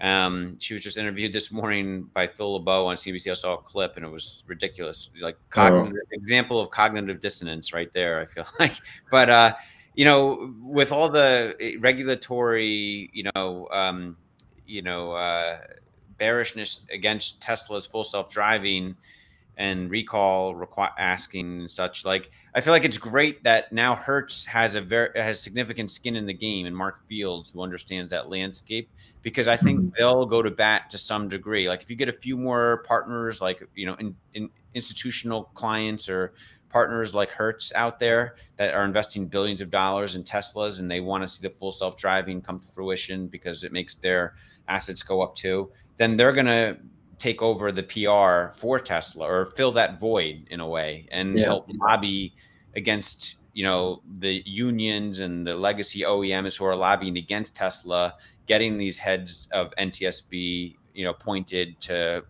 [0.00, 3.30] um, she was just interviewed this morning by Phil LeBeau on CBC.
[3.30, 5.10] I saw a clip and it was ridiculous.
[5.20, 5.90] Like oh.
[6.12, 8.20] example of cognitive dissonance right there.
[8.20, 8.74] I feel like,
[9.10, 9.54] but uh,
[9.94, 14.16] you know, with all the eh, regulatory, you know, um,
[14.66, 15.58] you know, uh,
[16.18, 18.96] bearishness against Tesla's full self driving
[19.58, 24.44] and recall requ- asking and such like i feel like it's great that now hertz
[24.44, 28.28] has a very has significant skin in the game and mark fields who understands that
[28.28, 28.90] landscape
[29.22, 29.88] because i think mm-hmm.
[29.96, 33.40] they'll go to bat to some degree like if you get a few more partners
[33.40, 36.34] like you know in, in institutional clients or
[36.68, 41.00] partners like hertz out there that are investing billions of dollars in teslas and they
[41.00, 44.34] want to see the full self-driving come to fruition because it makes their
[44.68, 46.76] assets go up too then they're going to
[47.18, 51.44] take over the PR for Tesla or fill that void in a way and yeah.
[51.44, 52.34] help lobby
[52.74, 58.14] against you know the unions and the legacy OEMs who are lobbying against Tesla,
[58.46, 62.22] getting these heads of NTSB you know pointed to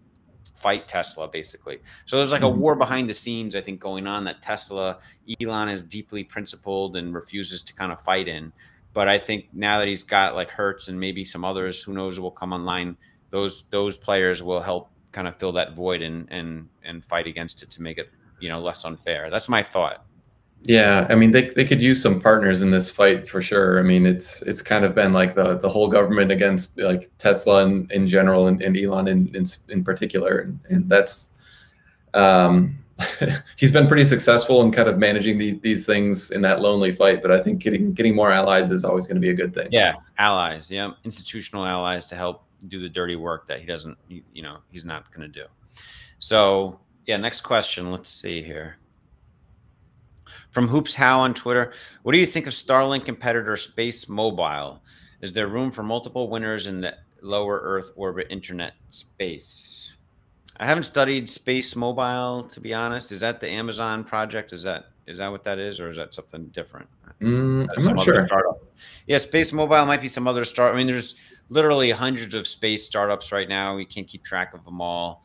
[0.55, 1.78] fight Tesla basically.
[2.07, 2.61] So there's like a mm-hmm.
[2.61, 4.99] war behind the scenes I think going on that Tesla
[5.41, 8.53] Elon is deeply principled and refuses to kind of fight in.
[8.93, 12.18] But I think now that he's got like Hertz and maybe some others, who knows,
[12.18, 12.97] will come online.
[13.31, 17.62] Those those players will help kind of fill that void and and and fight against
[17.62, 18.11] it to make it
[18.41, 19.31] you know less unfair.
[19.31, 20.05] That's my thought.
[20.62, 23.79] Yeah, I mean they, they could use some partners in this fight for sure.
[23.79, 27.64] I mean it's it's kind of been like the the whole government against like Tesla
[27.64, 31.33] in, in general and, and Elon in, in in particular, and, and that's
[32.14, 32.79] um
[33.57, 37.22] he's been pretty successful in kind of managing these these things in that lonely fight.
[37.22, 39.68] But I think getting getting more allies is always going to be a good thing.
[39.70, 40.70] Yeah, allies.
[40.70, 43.97] Yeah, institutional allies to help do the dirty work that he doesn't.
[44.09, 45.47] You know, he's not going to do.
[46.19, 47.91] So yeah, next question.
[47.91, 48.77] Let's see here.
[50.51, 54.81] From Hoops How on Twitter, what do you think of Starlink competitor Space Mobile?
[55.21, 59.97] Is there room for multiple winners in the lower Earth orbit internet space?
[60.59, 63.12] I haven't studied Space Mobile to be honest.
[63.12, 64.53] Is that the Amazon project?
[64.53, 66.89] Is that is that what that is, or is that something different?
[67.21, 68.27] Mm, I'm not sure.
[68.27, 68.61] Startup.
[69.07, 70.75] Yeah, Space Mobile might be some other start.
[70.75, 71.14] I mean, there's
[71.49, 73.77] literally hundreds of space startups right now.
[73.77, 75.25] We can't keep track of them all.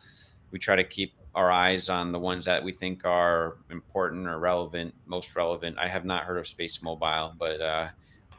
[0.51, 4.39] We try to keep our eyes on the ones that we think are important or
[4.39, 5.77] relevant, most relevant.
[5.79, 7.87] I have not heard of Space Mobile, but uh,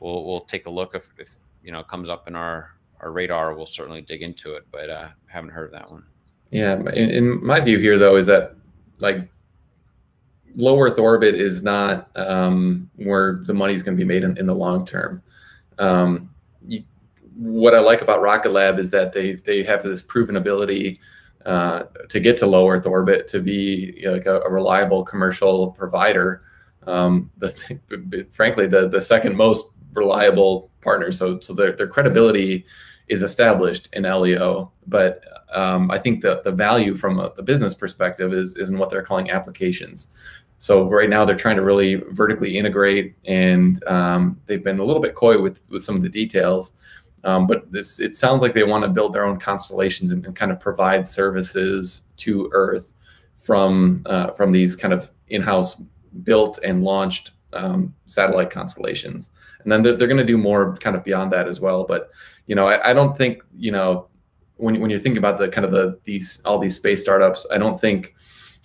[0.00, 1.30] we'll we'll take a look if, if
[1.62, 3.54] you know it comes up in our our radar.
[3.54, 6.04] We'll certainly dig into it, but uh, haven't heard of that one.
[6.50, 8.56] Yeah, in, in, my view here though is that
[8.98, 9.26] like
[10.56, 14.36] low Earth orbit is not um, where the money is going to be made in,
[14.36, 15.22] in the long term.
[15.78, 16.30] Um,
[16.68, 16.84] you,
[17.42, 21.00] what I like about Rocket Lab is that they they have this proven ability
[21.44, 26.42] uh, to get to low Earth orbit to be like a, a, reliable commercial provider.
[26.86, 31.10] Um, the, frankly, the the second most reliable partner.
[31.10, 32.64] So so their their credibility
[33.08, 37.74] is established in LEO, but um, I think the, the value from a, the business
[37.74, 40.12] perspective is, is in what they're calling applications.
[40.60, 45.02] So right now they're trying to really vertically integrate, and um, they've been a little
[45.02, 46.72] bit coy with with some of the details.
[47.24, 50.34] Um, but this it sounds like they want to build their own constellations and, and
[50.34, 52.92] kind of provide services to Earth
[53.40, 55.82] from uh, from these kind of in-house
[56.24, 59.30] built and launched um, satellite constellations.
[59.62, 61.84] And then they're, they're going to do more kind of beyond that as well.
[61.84, 62.10] But
[62.46, 64.08] you know, I, I don't think you know
[64.56, 67.58] when when you're thinking about the kind of the these all these space startups, I
[67.58, 68.14] don't think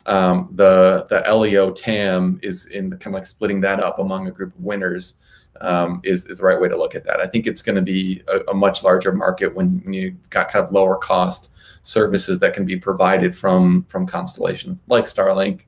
[0.05, 4.31] um, the the LEO TAM is in kind of like splitting that up among a
[4.31, 5.15] group of winners.
[5.61, 7.19] Um, is, is the right way to look at that.
[7.19, 10.49] I think it's going to be a, a, much larger market when, when you've got
[10.49, 11.51] kind of lower cost
[11.83, 15.63] services that can be provided from from constellations like Starlink,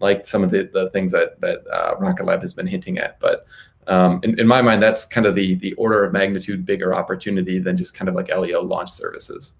[0.00, 3.18] like some of the, the things that that uh, Rocket Lab has been hinting at.
[3.20, 3.46] But
[3.86, 7.58] um, in, in my mind, that's kind of the the order of magnitude bigger opportunity
[7.58, 9.54] than just kind of like LEO launch services.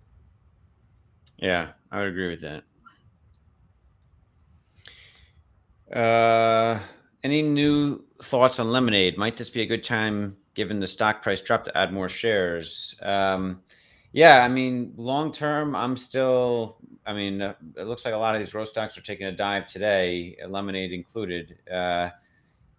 [1.36, 2.64] Yeah, I would agree with that.
[5.94, 6.80] Uh,
[7.24, 9.18] any new thoughts on Lemonade?
[9.18, 12.94] Might this be a good time, given the stock price drop, to add more shares?
[13.02, 13.62] Um,
[14.12, 16.76] yeah, I mean, long term, I'm still.
[17.06, 19.32] I mean, uh, it looks like a lot of these growth stocks are taking a
[19.32, 21.58] dive today, Lemonade included.
[21.70, 22.10] Uh,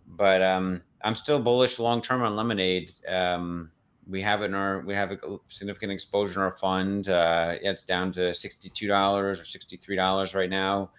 [0.07, 2.93] but um, I'm still bullish long term on Lemonade.
[3.07, 3.71] Um,
[4.07, 5.17] we have it in our we have a
[5.47, 7.09] significant exposure in our fund.
[7.09, 10.91] Uh, it's down to sixty two dollars or sixty three dollars right now.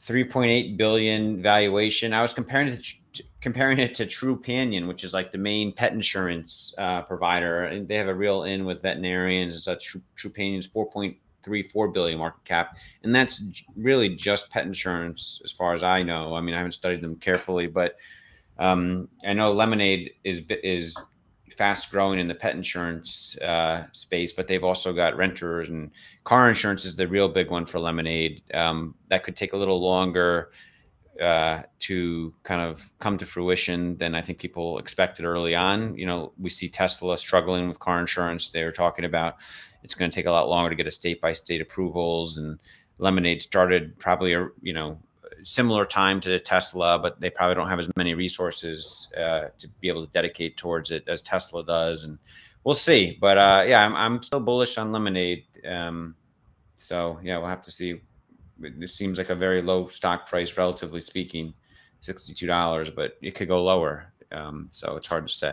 [0.00, 2.14] Three point eight billion valuation.
[2.14, 5.92] I was comparing it to, comparing it to Trupanion, which is like the main pet
[5.92, 9.96] insurance uh, provider, and they have a real in with veterinarians and such.
[10.16, 10.30] True,
[10.86, 13.42] point three four billion market cap, and that's
[13.76, 16.34] really just pet insurance, as far as I know.
[16.34, 17.96] I mean, I haven't studied them carefully, but
[18.58, 20.96] um, I know Lemonade is is
[21.56, 25.90] fast growing in the pet insurance uh, space, but they've also got renters and
[26.24, 28.42] car insurance is the real big one for Lemonade.
[28.54, 30.50] Um, that could take a little longer
[31.20, 35.94] uh, to kind of come to fruition than I think people expected early on.
[35.96, 38.50] You know, we see Tesla struggling with car insurance.
[38.50, 39.36] They were talking about
[39.82, 42.58] it's going to take a lot longer to get a state by state approvals, and
[42.98, 44.30] Lemonade started probably
[44.62, 44.98] you know
[45.44, 49.88] similar time to Tesla, but they probably don't have as many resources uh, to be
[49.88, 52.04] able to dedicate towards it as Tesla does.
[52.04, 52.18] And
[52.64, 53.18] we'll see.
[53.20, 55.44] But uh, yeah, I'm, I'm still bullish on Lemonade.
[55.66, 56.14] Um,
[56.76, 58.00] so yeah, we'll have to see.
[58.62, 61.54] It seems like a very low stock price, relatively speaking,
[62.00, 64.12] sixty-two dollars, but it could go lower.
[64.32, 65.52] Um, so it's hard to say.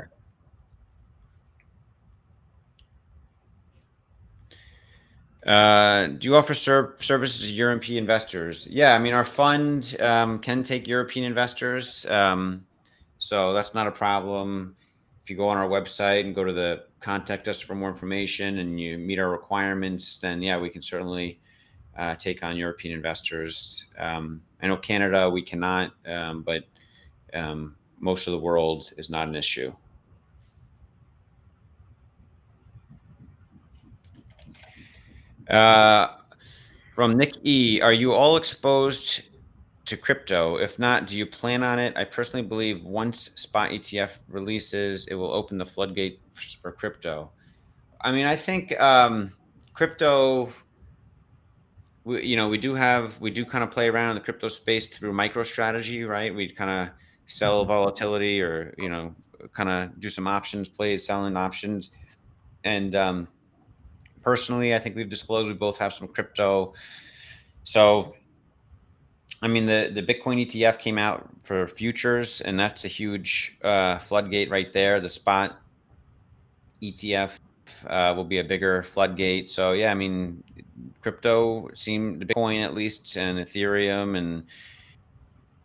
[5.46, 8.68] Uh, do you offer ser- services to European investors?
[8.70, 12.66] Yeah, I mean, our fund um, can take European investors, um,
[13.18, 14.76] so that's not a problem.
[15.24, 18.60] If you go on our website and go to the contact us for more information
[18.60, 21.40] and you meet our requirements, then yeah, we can certainly
[21.98, 23.88] uh, take on European investors.
[23.98, 26.64] Um, I know Canada we cannot, um, but
[27.34, 29.74] um, most of the world is not an issue.
[35.50, 36.08] Uh,
[36.96, 39.22] from Nick E, are you all exposed
[39.86, 40.58] to crypto?
[40.58, 41.96] If not, do you plan on it?
[41.96, 46.20] I personally believe once spot ETF releases, it will open the floodgate
[46.62, 47.32] for crypto.
[48.02, 49.34] I mean, I think um,
[49.74, 50.52] crypto.
[52.04, 54.48] We, you know, we do have we do kind of play around in the crypto
[54.48, 56.34] space through MicroStrategy, right?
[56.34, 56.96] We kind of
[57.26, 57.70] sell mm-hmm.
[57.70, 59.14] volatility, or you know,
[59.54, 61.92] kind of do some options plays, selling options,
[62.64, 63.28] and um,
[64.28, 66.74] personally, I think we've disclosed we both have some crypto.
[67.64, 68.14] So,
[69.42, 74.00] I mean, the the Bitcoin ETF came out for futures, and that's a huge uh,
[74.00, 75.00] floodgate right there.
[75.00, 75.62] The spot
[76.84, 77.40] ETF
[77.88, 79.50] uh, will be a bigger floodgate.
[79.50, 80.44] So yeah, I mean,
[81.02, 84.44] crypto seem the Bitcoin at least and Ethereum and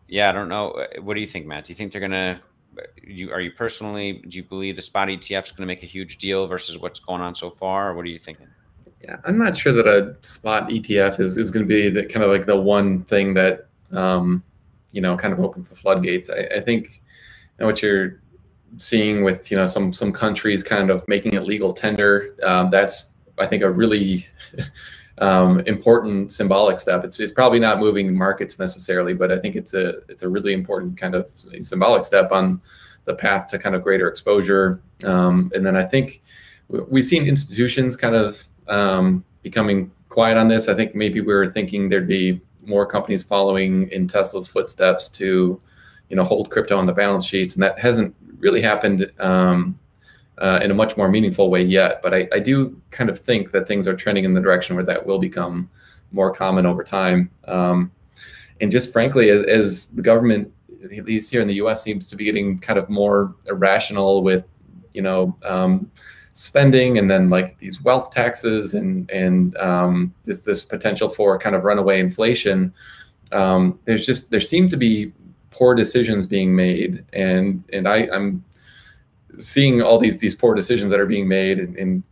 [0.06, 0.86] yeah, I don't know.
[1.00, 1.64] What do you think, Matt?
[1.64, 2.40] Do you think they're gonna?
[3.02, 4.22] You are you personally?
[4.28, 7.00] Do you believe the spot ETF is going to make a huge deal versus what's
[7.00, 7.90] going on so far?
[7.90, 8.46] Or what are you thinking?
[9.02, 12.24] Yeah, I'm not sure that a spot ETF is, is going to be the kind
[12.24, 14.42] of like the one thing that um,
[14.92, 16.30] you know kind of opens the floodgates.
[16.30, 17.02] I, I think
[17.58, 18.20] you know, what you're
[18.78, 22.34] seeing with you know some some countries kind of making it legal tender.
[22.42, 24.24] Um, that's I think a really
[25.22, 27.04] um, important symbolic step.
[27.04, 30.52] It's, it's probably not moving markets necessarily, but I think it's a it's a really
[30.52, 32.60] important kind of symbolic step on
[33.04, 34.82] the path to kind of greater exposure.
[35.04, 36.22] Um, and then I think
[36.68, 40.68] we've seen institutions kind of um, becoming quiet on this.
[40.68, 45.60] I think maybe we were thinking there'd be more companies following in Tesla's footsteps to,
[46.08, 49.78] you know, hold crypto on the balance sheets, and that hasn't really happened um,
[50.38, 52.00] uh, in a much more meaningful way yet.
[52.02, 54.84] But I, I, do kind of think that things are trending in the direction where
[54.84, 55.68] that will become
[56.10, 57.30] more common over time.
[57.44, 57.92] Um,
[58.60, 60.52] and just frankly, as, as, the government,
[60.84, 64.44] at least here in the U.S., seems to be getting kind of more irrational with,
[64.94, 65.90] you know, um,
[66.34, 71.54] spending and then like these wealth taxes and and um, this this potential for kind
[71.54, 72.72] of runaway inflation.
[73.32, 75.12] Um, there's just there seem to be
[75.50, 78.44] poor decisions being made, and and I, I'm
[79.38, 82.02] seeing all these these poor decisions that are being made, and, and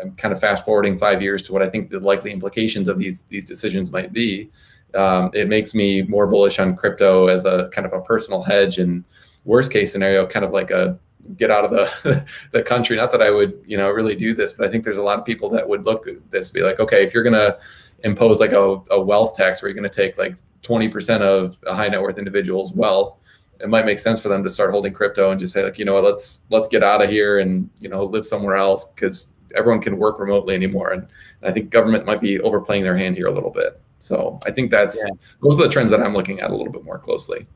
[0.00, 2.98] I'm kind of fast forwarding five years to what I think the likely implications of
[2.98, 4.50] these these decisions might be.
[4.94, 8.78] Um, it makes me more bullish on crypto as a kind of a personal hedge,
[8.78, 9.04] and
[9.44, 10.98] worst case scenario, kind of like a
[11.36, 12.96] get out of the the country.
[12.96, 15.18] Not that I would you know really do this, but I think there's a lot
[15.18, 17.58] of people that would look at this be like, okay, if you're gonna
[18.04, 21.88] impose like a, a wealth tax where you're to take like 20% of a high
[21.88, 23.18] net worth individual's wealth
[23.60, 25.84] it might make sense for them to start holding crypto and just say like you
[25.84, 29.28] know what let's let's get out of here and you know live somewhere else because
[29.54, 30.92] everyone can work remotely anymore.
[30.92, 33.80] And, and, i think government might be overplaying their hand here a little bit.
[33.98, 35.14] So i think that's yeah.
[35.42, 37.46] those are the trends that i'm looking at a little bit more closely.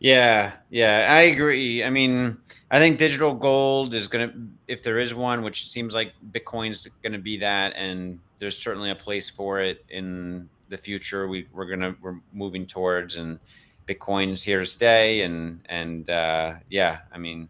[0.00, 1.84] Yeah yeah i agree.
[1.84, 2.36] I mean
[2.70, 4.34] i think digital gold is going to
[4.68, 8.90] if there is one which seems like bitcoin's going to be that and there's certainly
[8.90, 13.38] a place for it in the future we, we're gonna we're moving towards and
[13.86, 17.48] bitcoin's here to stay and and uh, yeah i mean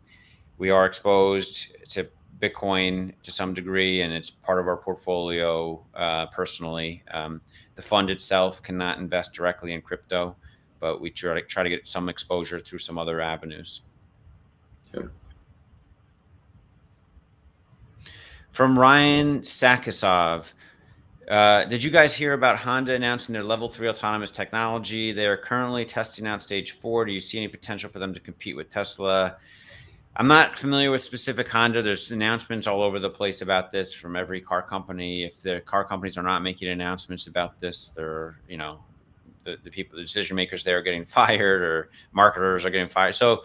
[0.59, 2.09] we are exposed to
[2.41, 7.03] bitcoin to some degree and it's part of our portfolio uh, personally.
[7.11, 7.41] Um,
[7.75, 10.37] the fund itself cannot invest directly in crypto
[10.81, 13.83] but we try to try to get some exposure through some other avenues.
[18.51, 20.53] From ryan sakasov
[21.29, 25.13] uh, did you guys hear about Honda announcing their level three autonomous technology?
[25.13, 27.05] They are currently testing out stage four.
[27.05, 29.37] Do you see any potential for them to compete with Tesla?
[30.17, 31.83] I'm not familiar with specific Honda.
[31.83, 35.25] There's announcements all over the place about this from every car company.
[35.25, 38.79] If the car companies are not making announcements about this, they're, you know,
[39.43, 43.15] the, the people, the decision makers there are getting fired or marketers are getting fired.
[43.15, 43.45] So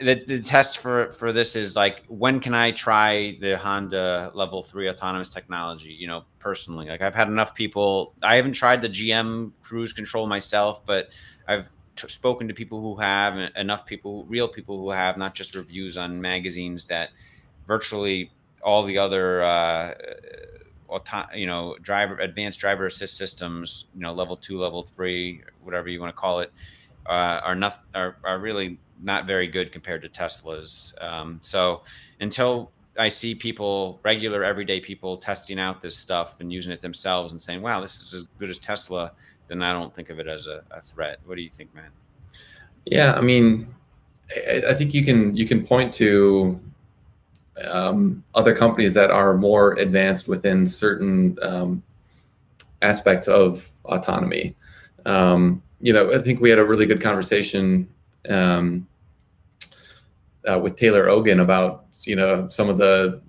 [0.00, 4.62] the, the test for for this is like when can I try the Honda level
[4.62, 5.92] three autonomous technology?
[5.92, 8.14] You know, personally, like I've had enough people.
[8.22, 11.10] I haven't tried the GM cruise control myself, but
[11.46, 15.54] I've t- spoken to people who have enough people, real people who have, not just
[15.54, 17.10] reviews on magazines that
[17.66, 18.32] virtually
[18.62, 19.42] all the other.
[19.42, 19.94] Uh,
[20.88, 25.88] auto, you know, driver advanced driver assist systems, you know, level two, level three, whatever
[25.88, 26.52] you want to call it,
[27.06, 30.94] uh, are not are, are really not very good compared to Tesla's.
[31.00, 31.82] Um, so
[32.20, 37.32] until I see people, regular everyday people, testing out this stuff and using it themselves
[37.32, 39.12] and saying, "Wow, this is as good as Tesla,"
[39.48, 41.18] then I don't think of it as a, a threat.
[41.24, 41.90] What do you think, man?
[42.86, 43.72] Yeah, I mean,
[44.48, 46.60] I, I think you can you can point to
[47.66, 51.82] um, other companies that are more advanced within certain um,
[52.82, 54.54] aspects of autonomy.
[55.06, 57.88] Um, you know, I think we had a really good conversation
[58.28, 58.86] um,
[60.50, 63.20] uh, with Taylor Ogan about you know some of the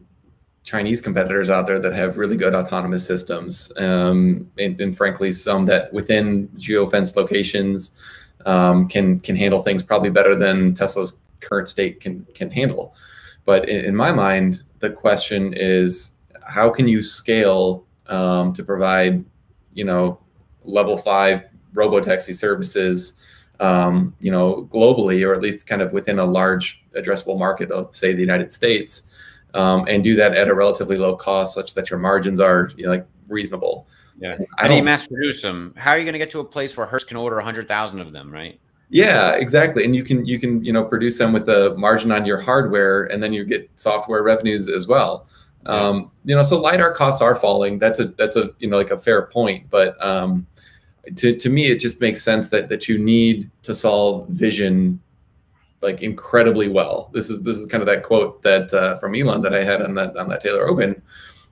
[0.63, 5.65] Chinese competitors out there that have really good autonomous systems, um, and, and, frankly, some
[5.65, 7.91] that within geofence locations
[8.45, 12.95] um, can can handle things probably better than Tesla's current state can can handle.
[13.45, 16.11] But in, in my mind, the question is,
[16.41, 19.23] how can you scale um, to provide,
[19.73, 20.19] you know,
[20.63, 21.43] level five
[21.73, 23.17] robo taxi services,
[23.63, 27.95] um, you know, globally, or at least kind of within a large addressable market of,
[27.95, 29.07] say, the United States,
[29.53, 32.83] um, and do that at a relatively low cost, such that your margins are, you
[32.83, 33.87] know, like reasonable.
[34.19, 34.37] Yeah.
[34.57, 35.73] How do you mass produce them?
[35.77, 37.99] How are you going to get to a place where Hertz can order hundred thousand
[38.01, 38.59] of them, right?
[38.89, 39.85] Yeah, exactly.
[39.85, 43.05] And you can you can you know produce them with a margin on your hardware,
[43.05, 45.27] and then you get software revenues as well.
[45.65, 47.79] Um, you know, so lidar costs are falling.
[47.79, 50.45] That's a that's a you know like a fair point, but um,
[51.15, 54.99] to to me, it just makes sense that that you need to solve vision
[55.81, 57.09] like incredibly well.
[57.13, 59.81] This is this is kind of that quote that uh, from Elon that I had
[59.81, 61.01] on that on that Taylor Open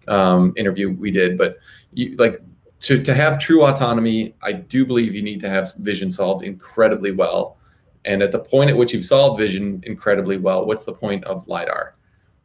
[0.08, 1.38] um, interview we did.
[1.38, 1.58] But
[1.93, 2.39] you, like
[2.82, 7.12] to, to have true autonomy, I do believe you need to have vision solved incredibly
[7.12, 7.58] well.
[8.06, 11.47] And at the point at which you've solved vision incredibly well, what's the point of
[11.47, 11.95] LiDAR?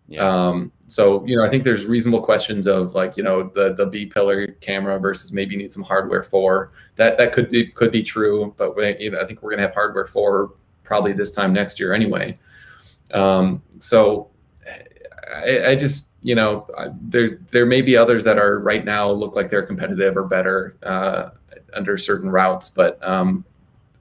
[0.08, 0.48] Yeah.
[0.48, 3.86] Um, so, you know, I think there's reasonable questions of like, you know, the, the
[3.86, 7.18] B pillar camera versus maybe you need some hardware for that.
[7.18, 9.74] That could be, could be true, but we, you know, I think we're to have
[9.74, 10.52] hardware for
[10.84, 12.38] probably this time next year anyway.
[13.12, 14.30] Um, so
[15.34, 16.68] I, I just, you know,
[17.02, 20.76] there there may be others that are right now look like they're competitive or better
[20.82, 21.30] uh,
[21.74, 23.44] under certain routes, but um,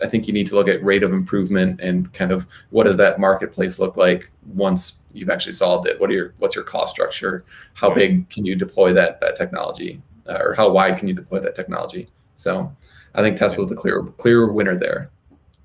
[0.04, 2.98] I think you need to look at rate of improvement and kind of what does
[2.98, 6.00] that marketplace look like once you've actually solved it.
[6.00, 7.46] What are your what's your cost structure?
[7.74, 11.40] How big can you deploy that that technology, uh, or how wide can you deploy
[11.40, 12.10] that technology?
[12.36, 12.72] So,
[13.16, 15.10] I think Tesla's the clear clear winner there.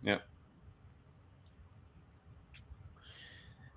[0.02, 0.18] Yeah.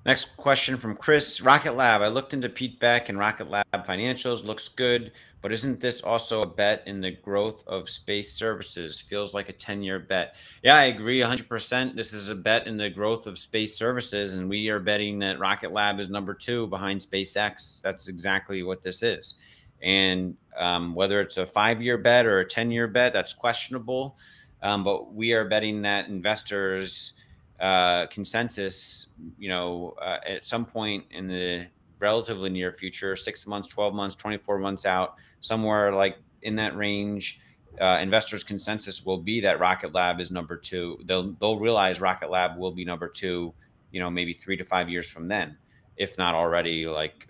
[0.05, 1.41] Next question from Chris.
[1.41, 2.01] Rocket Lab.
[2.01, 4.43] I looked into Pete Beck and Rocket Lab financials.
[4.43, 5.11] Looks good,
[5.43, 9.01] but isn't this also a bet in the growth of space services?
[9.01, 10.35] Feels like a 10 year bet.
[10.63, 11.95] Yeah, I agree 100%.
[11.95, 15.39] This is a bet in the growth of space services, and we are betting that
[15.39, 17.81] Rocket Lab is number two behind SpaceX.
[17.81, 19.35] That's exactly what this is.
[19.81, 24.15] And um, whether it's a five year bet or a 10 year bet, that's questionable.
[24.61, 27.13] Um, but we are betting that investors
[27.59, 31.65] uh, consensus, you know, uh, at some point in the
[31.99, 37.39] relatively near future, six months, 12 months, 24 months out, somewhere like in that range,
[37.79, 40.99] uh, investors' consensus will be that Rocket Lab is number two.
[41.05, 43.53] They'll they'll realize Rocket Lab will be number two,
[43.91, 45.57] you know, maybe three to five years from then,
[45.97, 47.27] if not already like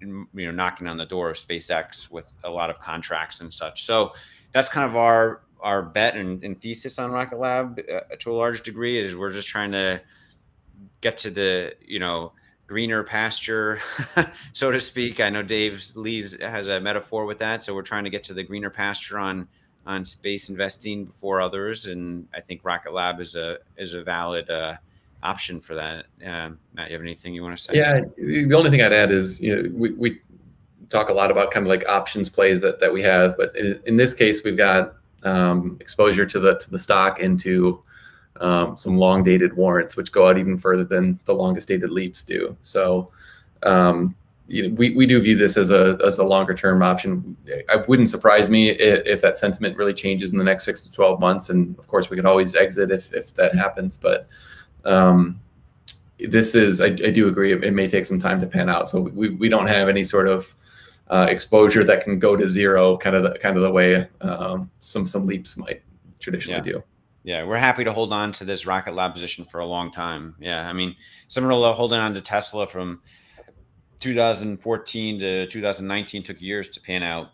[0.00, 3.84] you know knocking on the door of SpaceX with a lot of contracts and such.
[3.84, 4.12] So
[4.52, 8.34] that's kind of our our bet and, and thesis on Rocket Lab uh, to a
[8.34, 10.00] large degree is we're just trying to
[11.00, 12.32] get to the you know
[12.74, 13.78] greener pasture,
[14.52, 15.20] so to speak.
[15.20, 18.34] I know Dave Lees has a metaphor with that, so we're trying to get to
[18.34, 19.46] the greener pasture on
[19.86, 24.50] on space investing before others, and I think Rocket Lab is a is a valid
[24.50, 24.74] uh,
[25.22, 26.06] option for that.
[26.26, 27.74] Um, Matt, you have anything you want to say?
[27.74, 30.20] Yeah, the only thing I'd add is you know we, we
[30.90, 33.80] talk a lot about kind of like options plays that that we have, but in,
[33.86, 37.84] in this case we've got um, exposure to the to the stock into
[38.40, 42.24] um, some long dated warrants, which go out even further than the longest dated LEAPS
[42.24, 42.56] do.
[42.62, 43.10] So
[43.62, 44.14] um,
[44.46, 47.36] you know, we, we do view this as a as a longer term option.
[47.46, 50.92] It wouldn't surprise me if, if, that sentiment really changes in the next six to
[50.92, 53.96] twelve months, and of course we could always exit if if that happens.
[53.96, 54.28] But
[54.84, 55.40] um,
[56.18, 58.90] this is I, I do agree it, it, may take some time to pan out.
[58.90, 60.54] So we, we don't have any sort of
[61.08, 64.70] uh, exposure that can go to zero, kind of the, kind of the way um,
[64.80, 65.82] some some LEAPS might
[66.20, 66.72] traditionally yeah.
[66.74, 66.82] do.
[67.24, 70.36] Yeah, we're happy to hold on to this Rocket Lab position for a long time.
[70.38, 70.94] Yeah, I mean,
[71.26, 73.00] similar to holding on to Tesla from
[74.00, 77.30] 2014 to 2019 took years to pan out.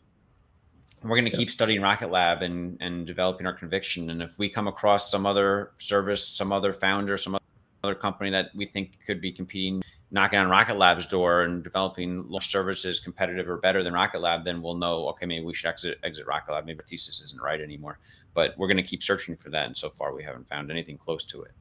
[1.02, 1.38] We're going to yeah.
[1.38, 4.10] keep studying Rocket Lab and and developing our conviction.
[4.10, 7.36] And if we come across some other service, some other founder, some
[7.82, 12.28] other company that we think could be competing knocking on Rocket Lab's door and developing
[12.28, 15.68] launch services competitive or better than Rocket Lab, then we'll know, okay, maybe we should
[15.68, 16.66] exit, exit Rocket Lab.
[16.66, 17.98] Maybe the thesis isn't right anymore.
[18.34, 19.66] But we're going to keep searching for that.
[19.66, 21.52] And so far, we haven't found anything close to it.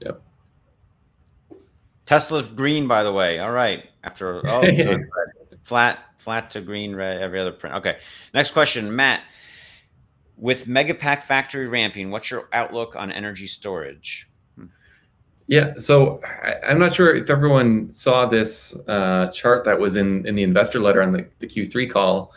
[0.00, 0.22] Yep.
[2.06, 3.38] Tesla's green, by the way.
[3.38, 3.88] All right.
[4.02, 4.64] After oh,
[5.62, 7.76] flat, flat to green, red, every other print.
[7.76, 7.98] Okay.
[8.32, 9.22] Next question, Matt.
[10.36, 14.28] With Megapack factory ramping, what's your outlook on energy storage?
[15.46, 20.26] Yeah, so I, am not sure if everyone saw this uh, chart that was in
[20.26, 22.32] in the investor letter on the, the Q3 call,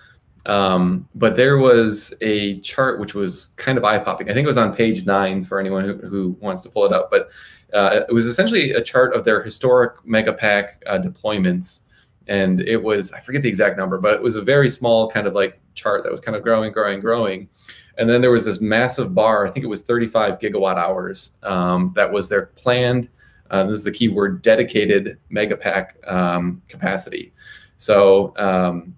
[0.47, 4.29] um, but there was a chart which was kind of eye popping.
[4.29, 6.93] I think it was on page nine for anyone who, who wants to pull it
[6.93, 7.29] up, but
[7.73, 11.81] uh, it was essentially a chart of their historic Megapack uh, deployments.
[12.27, 15.27] And it was, I forget the exact number, but it was a very small kind
[15.27, 17.49] of like chart that was kind of growing, growing, growing.
[17.97, 21.91] And then there was this massive bar, I think it was 35 gigawatt hours, um,
[21.95, 23.09] that was their planned,
[23.49, 27.33] uh, this is the key word, dedicated Megapack um, capacity.
[27.77, 28.96] So, um,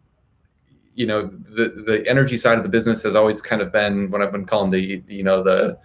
[0.96, 4.22] you know, the, the energy side of the business has always kind of been what
[4.22, 5.80] I've been calling the, you know, the,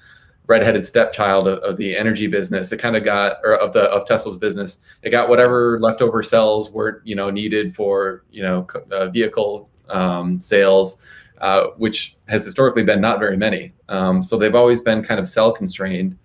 [0.46, 2.72] redheaded stepchild of, of the energy business.
[2.72, 6.70] It kind of got, or of the of Tesla's business, it got whatever leftover cells
[6.70, 11.00] were you know needed for you know uh, vehicle um, sales,
[11.38, 13.72] uh, which has historically been not very many.
[13.88, 16.16] Um, so they've always been kind of cell constrained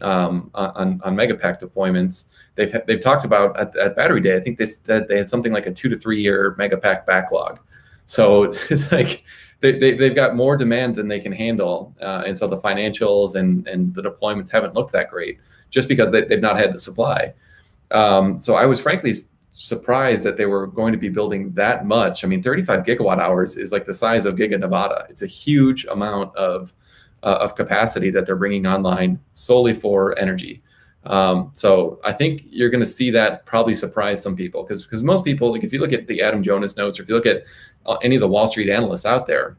[0.00, 2.30] um, on on megapack deployments.
[2.56, 4.36] They've they've talked about at, at Battery Day.
[4.36, 7.60] I think they said they had something like a two to three year megapack backlog.
[8.08, 9.22] So it's like
[9.60, 11.94] they, they, they've got more demand than they can handle.
[12.00, 15.38] Uh, and so the financials and, and the deployments haven't looked that great
[15.70, 17.32] just because they, they've not had the supply.
[17.90, 19.14] Um, so I was frankly
[19.52, 22.24] surprised that they were going to be building that much.
[22.24, 25.06] I mean, 35 gigawatt hours is like the size of Giga Nevada.
[25.10, 26.72] It's a huge amount of,
[27.22, 30.62] uh, of capacity that they're bringing online solely for energy.
[31.08, 35.02] Um, so I think you're going to see that probably surprise some people because because
[35.02, 37.26] most people, like if you look at the Adam Jonas notes or if you look
[37.26, 37.44] at
[37.86, 39.56] uh, any of the Wall Street analysts out there,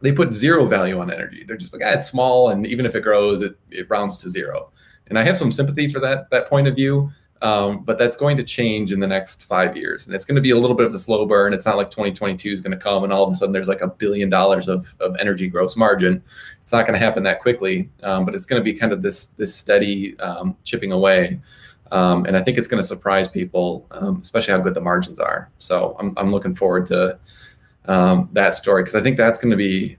[0.00, 1.44] they put zero value on energy.
[1.46, 4.28] They're just like, ah, it's small, and even if it grows, it, it rounds to
[4.28, 4.72] zero.
[5.06, 7.10] And I have some sympathy for that that point of view.
[7.42, 10.40] Um, but that's going to change in the next five years, and it's going to
[10.40, 11.52] be a little bit of a slow burn.
[11.52, 13.80] It's not like 2022 is going to come and all of a sudden there's like
[13.80, 16.22] a billion dollars of, of energy gross margin.
[16.62, 19.02] It's not going to happen that quickly, um, but it's going to be kind of
[19.02, 21.40] this this steady um, chipping away.
[21.90, 25.18] Um, and I think it's going to surprise people, um, especially how good the margins
[25.18, 25.50] are.
[25.58, 27.18] So I'm, I'm looking forward to
[27.84, 29.98] um, that story because I think that's going to be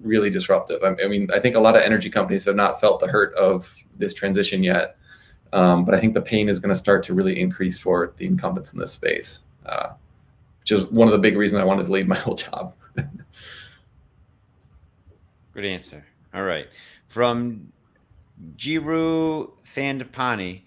[0.00, 0.82] really disruptive.
[0.84, 3.34] I, I, mean, I think a lot of energy companies have not felt the hurt
[3.34, 4.96] of this transition yet,
[5.52, 8.26] um, but I think the pain is going to start to really increase for the
[8.26, 9.90] incumbents in this space, uh,
[10.60, 12.74] which is one of the big reasons I wanted to leave my whole job.
[15.54, 16.04] Good answer.
[16.32, 16.68] All right.
[17.06, 17.70] From
[18.56, 20.62] Jiru Thandapani,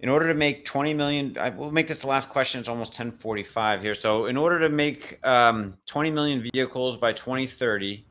[0.00, 2.60] in order to make 20 million, I will make this the last question.
[2.60, 3.94] It's almost 1045 here.
[3.94, 8.04] So in order to make um, 20 million vehicles by 2030,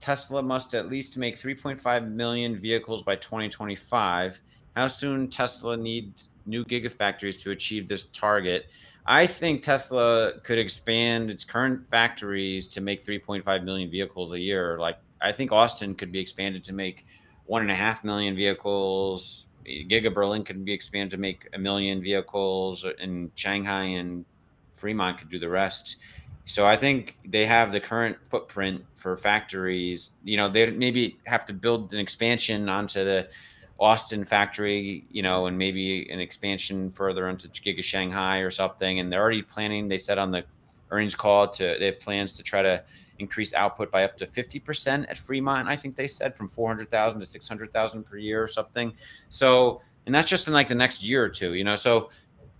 [0.00, 4.40] Tesla must at least make 3.5 million vehicles by 2025.
[4.76, 8.66] How soon Tesla needs new gigafactories to achieve this target?
[9.06, 14.78] I think Tesla could expand its current factories to make 3.5 million vehicles a year.
[14.78, 17.06] Like I think Austin could be expanded to make
[17.46, 19.46] one and a half million vehicles.
[19.64, 24.26] Giga Berlin could be expanded to make a million vehicles, and Shanghai and
[24.74, 25.96] Fremont could do the rest.
[26.44, 30.12] So I think they have the current footprint for factories.
[30.22, 33.28] You know, they maybe have to build an expansion onto the
[33.78, 39.00] Austin factory, you know, and maybe an expansion further into Giga Shanghai or something.
[39.00, 39.88] And they're already planning.
[39.88, 40.44] They said on the
[40.90, 42.82] earnings call to they have plans to try to
[43.18, 45.68] increase output by up to 50% at Fremont.
[45.68, 48.92] I think they said from 400,000 to 600,000 per year or something.
[49.28, 51.74] So, and that's just in like the next year or two, you know.
[51.74, 52.10] So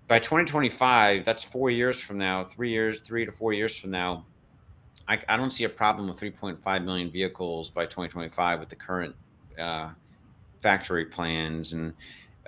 [0.08, 4.24] by 2025, that's four years from now, three years, three to four years from now.
[5.08, 9.14] I, I don't see a problem with 3.5 million vehicles by 2025 with the current
[9.58, 9.90] uh,
[10.61, 11.92] factory plans and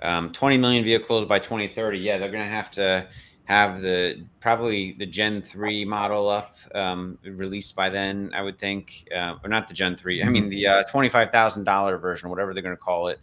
[0.01, 1.99] um, 20 million vehicles by 2030.
[1.99, 3.07] Yeah, they're going to have to
[3.49, 8.31] have the probably the Gen three model up um, released by then.
[8.33, 10.23] I would think, uh, or not the Gen three.
[10.23, 13.19] I mean the uh, twenty five thousand dollar version, whatever they're going to call it.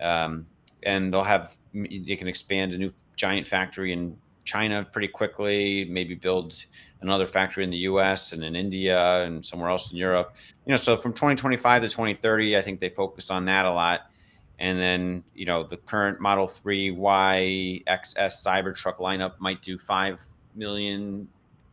[0.00, 0.46] Um,
[0.84, 5.86] and they'll have they can expand a new giant factory in China pretty quickly.
[5.90, 6.64] Maybe build
[7.02, 8.32] another factory in the U.S.
[8.32, 10.34] and in India and somewhere else in Europe.
[10.64, 14.10] You know, so from 2025 to 2030, I think they focused on that a lot
[14.58, 20.20] and then you know the current Model 3 Y XS Cybertruck lineup might do five
[20.54, 21.28] million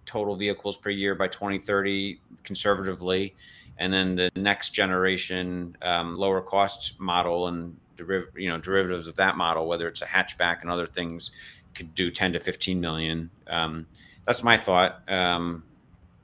[0.06, 3.36] total vehicles per year by 2030, conservatively,
[3.78, 9.16] and then the next generation um, lower cost model and deriv- you know derivatives of
[9.16, 11.32] that model, whether it's a hatchback and other things,
[11.74, 13.30] could do 10 to 15 million.
[13.48, 13.86] Um,
[14.26, 15.02] that's my thought.
[15.10, 15.64] Um,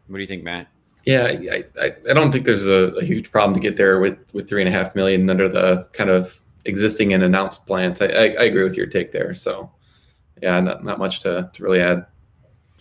[0.07, 0.67] what do you think, Matt?
[1.05, 4.19] Yeah, I, I, I don't think there's a, a, huge problem to get there with
[4.33, 8.01] with three and a half million under the kind of existing and announced plans.
[8.01, 9.33] I, I, I agree with your take there.
[9.33, 9.71] So
[10.41, 12.05] yeah, not, not much to, to really add.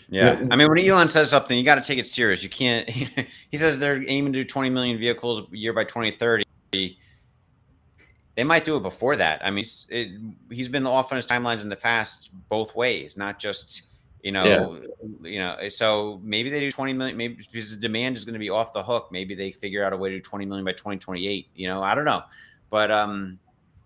[0.09, 0.45] Yeah.
[0.51, 2.43] I mean, when Elon says something, you got to take it serious.
[2.43, 2.89] You can't,
[3.51, 6.45] he says they're aiming to do 20 million vehicles a year by 2030.
[6.73, 9.45] They might do it before that.
[9.45, 10.21] I mean, it,
[10.51, 13.83] he's been off on his timelines in the past both ways, not just,
[14.23, 14.81] you know,
[15.23, 15.29] yeah.
[15.29, 18.41] you know, so maybe they do 20 million, maybe because the demand is going to
[18.41, 19.09] be off the hook.
[19.13, 21.95] Maybe they figure out a way to do 20 million by 2028, you know, I
[21.95, 22.23] don't know.
[22.69, 23.39] But, um,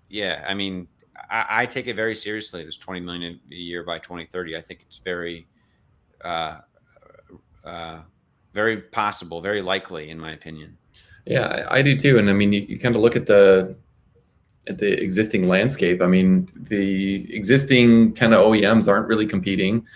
[0.08, 0.88] yeah, I mean,
[1.30, 2.64] I, I take it very seriously.
[2.64, 4.56] This 20 million a year by 2030.
[4.56, 5.46] I think it's very,
[6.24, 6.58] uh,
[7.64, 8.00] uh,
[8.52, 10.76] very possible, very likely, in my opinion.
[11.26, 12.18] Yeah, I, I do too.
[12.18, 13.76] And I mean, you, you kind of look at the
[14.66, 16.00] at the existing landscape.
[16.00, 19.86] I mean, the existing kind of OEMs aren't really competing.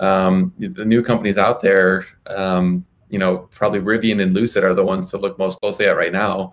[0.00, 4.84] Um, the new companies out there, um, you know, probably Rivian and Lucid are the
[4.84, 6.52] ones to look most closely at right now.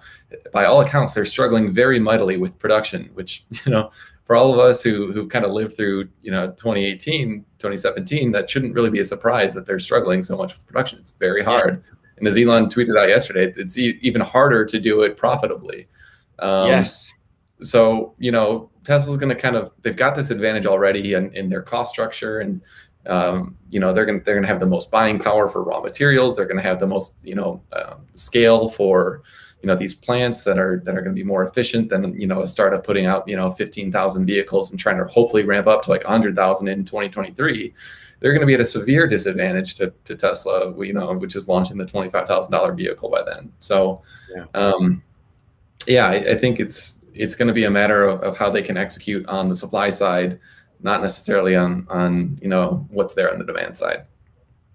[0.53, 3.91] By all accounts, they're struggling very mightily with production, which you know
[4.26, 8.49] for all of us who who kind of lived through you know 2018 2017 that
[8.49, 11.82] shouldn't really be a surprise that they're struggling so much with production it's very hard
[11.86, 11.94] yeah.
[12.18, 15.88] and as elon tweeted out yesterday it's e- even harder to do it profitably
[16.40, 17.19] um, yes
[17.61, 21.49] so you know tesla's going to kind of they've got this advantage already in, in
[21.49, 22.61] their cost structure and
[23.07, 25.64] um, you know they're going to they're going to have the most buying power for
[25.64, 26.36] raw materials.
[26.36, 29.23] They're going to have the most you know um, scale for
[29.65, 32.27] you know these plants that are that are going to be more efficient than you
[32.27, 35.82] know a startup putting out you know 15,000 vehicles and trying to hopefully ramp up
[35.82, 37.73] to like 100,000 in 2023
[38.19, 41.48] they're going to be at a severe disadvantage to, to Tesla you know which is
[41.48, 43.52] launching the $25,000 vehicle by then.
[43.60, 44.03] So
[44.36, 45.02] yeah, um,
[45.88, 48.61] yeah I, I, think it's it's going to be a matter of, of how they
[48.61, 50.40] can execute on the supply side
[50.81, 54.06] not necessarily on on you know what's there on the demand side.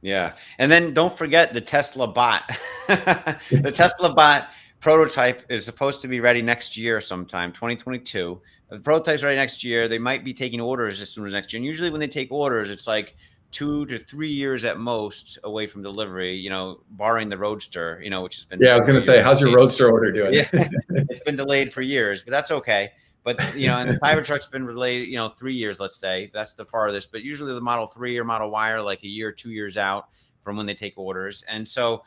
[0.03, 0.35] Yeah.
[0.59, 2.51] And then don't forget the Tesla bot.
[2.89, 4.51] the Tesla bot
[4.81, 8.41] prototype is supposed to be ready next year sometime 2022
[8.71, 11.59] the prototype's ready next year they might be taking orders as soon as next year.
[11.59, 13.15] And usually when they take orders it's like
[13.51, 18.09] two to three years at most away from delivery you know barring the roadster you
[18.09, 20.33] know which has been yeah i was going to say how's your roadster order doing?
[20.35, 20.49] Yeah,
[20.89, 22.91] it's been delayed for years but that's okay
[23.25, 26.55] but you know and the cybertruck's been delayed you know three years let's say that's
[26.55, 29.51] the farthest but usually the model 3 or model y are like a year two
[29.51, 30.09] years out
[30.43, 32.03] from when they take orders and so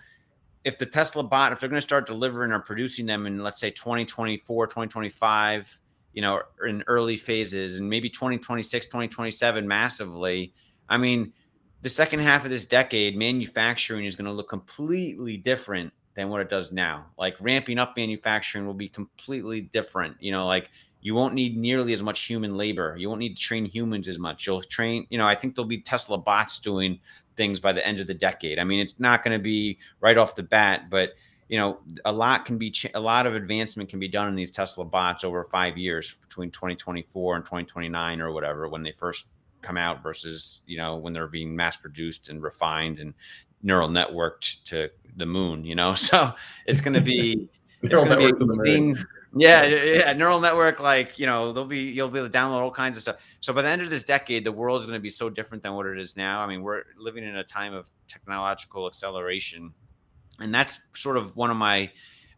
[0.64, 3.60] if the Tesla bot, if they're going to start delivering or producing them in, let's
[3.60, 5.80] say, 2024, 2025,
[6.14, 10.54] you know, in early phases, and maybe 2026, 2027 massively,
[10.88, 11.34] I mean,
[11.82, 16.40] the second half of this decade, manufacturing is going to look completely different than what
[16.40, 17.08] it does now.
[17.18, 20.16] Like ramping up manufacturing will be completely different.
[20.22, 20.70] You know, like
[21.04, 22.96] you won't need nearly as much human labor.
[22.98, 24.48] You won't need to train humans as much.
[24.48, 26.98] You'll train, you know, I think there'll be Tesla bots doing
[27.36, 28.58] things by the end of the decade.
[28.58, 31.10] I mean, it's not going to be right off the bat, but
[31.50, 34.50] you know, a lot can be a lot of advancement can be done in these
[34.50, 39.28] Tesla bots over five years between 2024 and 2029 or whatever when they first
[39.62, 43.14] come out versus you know when they're being mass produced and refined and
[43.62, 45.66] neural networked to the moon.
[45.66, 46.32] You know, so
[46.66, 47.50] it's going to be
[47.82, 48.96] it's going to be
[49.36, 50.80] yeah, yeah, neural network.
[50.80, 53.18] Like you know, they'll be you'll be able to download all kinds of stuff.
[53.40, 55.64] So by the end of this decade, the world is going to be so different
[55.64, 56.42] than what it is now.
[56.42, 59.74] I mean, we're living in a time of technological acceleration,
[60.40, 61.92] and that's sort of one of my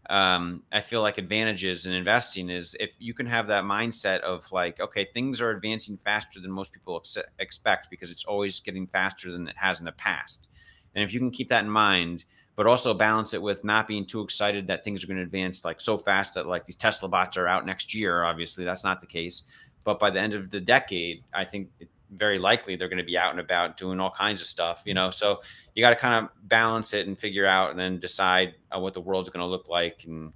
[0.09, 4.51] um, I feel like advantages in investing is if you can have that mindset of
[4.51, 8.85] like, okay, things are advancing faster than most people ex- expect because it's always getting
[8.88, 10.47] faster than it has in the past.
[10.93, 12.26] And if you can keep that in mind,
[12.56, 15.65] but also balance it with not being too excited that things are going to advance
[15.65, 18.23] like so fast that like these Tesla bots are out next year.
[18.23, 19.44] Obviously, that's not the case.
[19.84, 21.69] But by the end of the decade, I think
[22.11, 24.94] very likely they're going to be out and about doing all kinds of stuff, you
[24.94, 25.10] know.
[25.10, 25.41] So
[25.73, 28.94] you got to kind of balance it and figure out and then decide uh, what
[28.94, 30.03] the world's going to look like.
[30.06, 30.32] And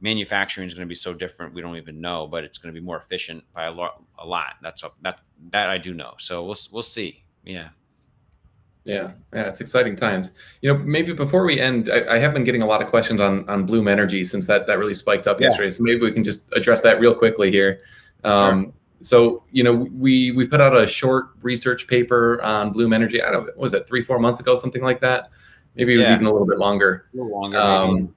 [0.00, 2.78] manufacturing is going to be so different, we don't even know, but it's going to
[2.78, 4.02] be more efficient by a lot.
[4.18, 4.54] A lot.
[4.62, 5.18] That's a, that
[5.50, 6.14] that I do know.
[6.18, 7.24] So we'll we'll see.
[7.44, 7.70] Yeah.
[8.84, 10.32] Yeah, yeah, it's exciting times.
[10.60, 13.20] You know, maybe before we end, I, I, have been getting a lot of questions
[13.20, 15.48] on on Bloom Energy since that that really spiked up yeah.
[15.48, 15.70] yesterday.
[15.70, 17.80] So maybe we can just address that real quickly here.
[18.24, 18.72] Um, sure.
[19.02, 23.22] So you know, we we put out a short research paper on Bloom Energy.
[23.22, 25.30] I don't know, was it three four months ago, something like that?
[25.76, 26.14] Maybe it was yeah.
[26.14, 27.06] even a little bit longer.
[27.14, 27.58] A little longer.
[27.58, 28.14] Um,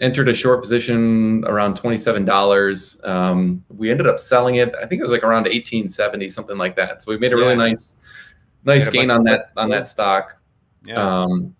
[0.00, 3.00] entered a short position around twenty seven dollars.
[3.04, 4.74] Um, we ended up selling it.
[4.80, 7.00] I think it was like around eighteen seventy, something like that.
[7.00, 7.68] So we made a really yeah.
[7.68, 7.96] nice
[8.64, 10.38] nice gain on that on that stock.
[10.84, 11.22] Yeah.
[11.22, 11.54] Um,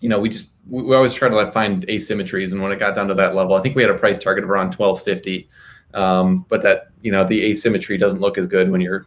[0.00, 2.94] you know, we just we always try to like find asymmetries, and when it got
[2.94, 5.48] down to that level, I think we had a price target of around twelve fifty.
[5.94, 9.06] Um, but that you know the asymmetry doesn't look as good when you're,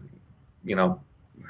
[0.64, 1.00] you know,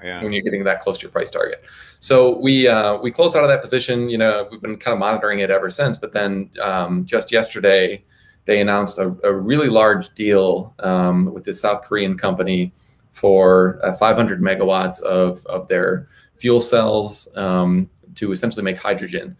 [0.03, 0.21] yeah.
[0.21, 1.63] when you're getting that close to your price target.
[1.99, 4.09] So we uh, we closed out of that position.
[4.09, 5.97] You know, we've been kind of monitoring it ever since.
[5.97, 8.03] But then um, just yesterday,
[8.45, 12.73] they announced a, a really large deal um, with this South Korean company
[13.11, 16.07] for uh, 500 megawatts of, of their
[16.37, 19.35] fuel cells um, to essentially make hydrogen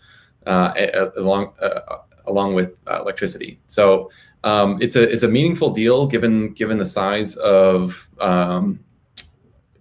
[0.46, 0.74] uh,
[1.18, 1.98] along uh,
[2.28, 3.60] along with electricity.
[3.68, 4.10] So
[4.44, 8.80] um, it's a it's a meaningful deal given given the size of um,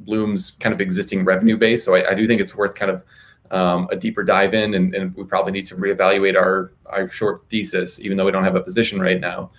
[0.01, 1.85] Bloom's kind of existing revenue base.
[1.85, 3.03] So I, I do think it's worth kind of
[3.51, 7.49] um, a deeper dive in, and, and, we probably need to reevaluate our our short
[7.49, 9.51] thesis, even though we don't have a position right now.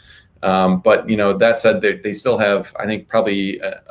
[0.43, 3.81] Um, but you know that said, they, they still have I think probably a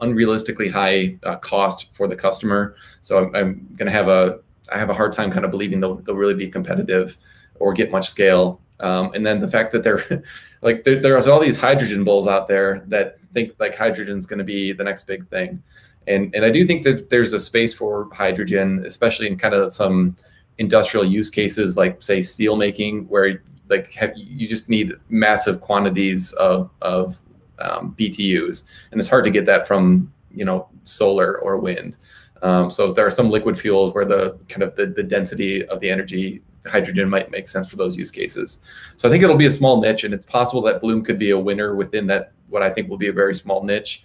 [0.00, 2.76] unrealistically high uh, cost for the customer.
[3.00, 4.40] So I'm, I'm going to have a
[4.72, 7.16] I have a hard time kind of believing they'll, they'll really be competitive
[7.60, 8.60] or get much scale.
[8.80, 10.24] Um, and then the fact that they're
[10.62, 14.38] like there, there's all these hydrogen bulls out there that think like hydrogen is going
[14.38, 15.62] to be the next big thing.
[16.06, 19.72] And and I do think that there's a space for hydrogen, especially in kind of
[19.72, 20.16] some
[20.58, 26.32] industrial use cases like say steel making, where like have, you just need massive quantities
[26.34, 27.20] of of
[27.58, 31.96] um, BTUs, and it's hard to get that from you know solar or wind.
[32.42, 35.80] Um, so there are some liquid fuels where the kind of the, the density of
[35.80, 38.60] the energy hydrogen might make sense for those use cases.
[38.96, 41.30] So I think it'll be a small niche, and it's possible that Bloom could be
[41.30, 44.02] a winner within that what I think will be a very small niche.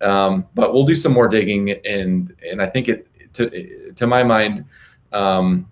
[0.00, 4.24] Um, but we'll do some more digging, and and I think it to to my
[4.24, 4.64] mind,
[5.12, 5.68] um,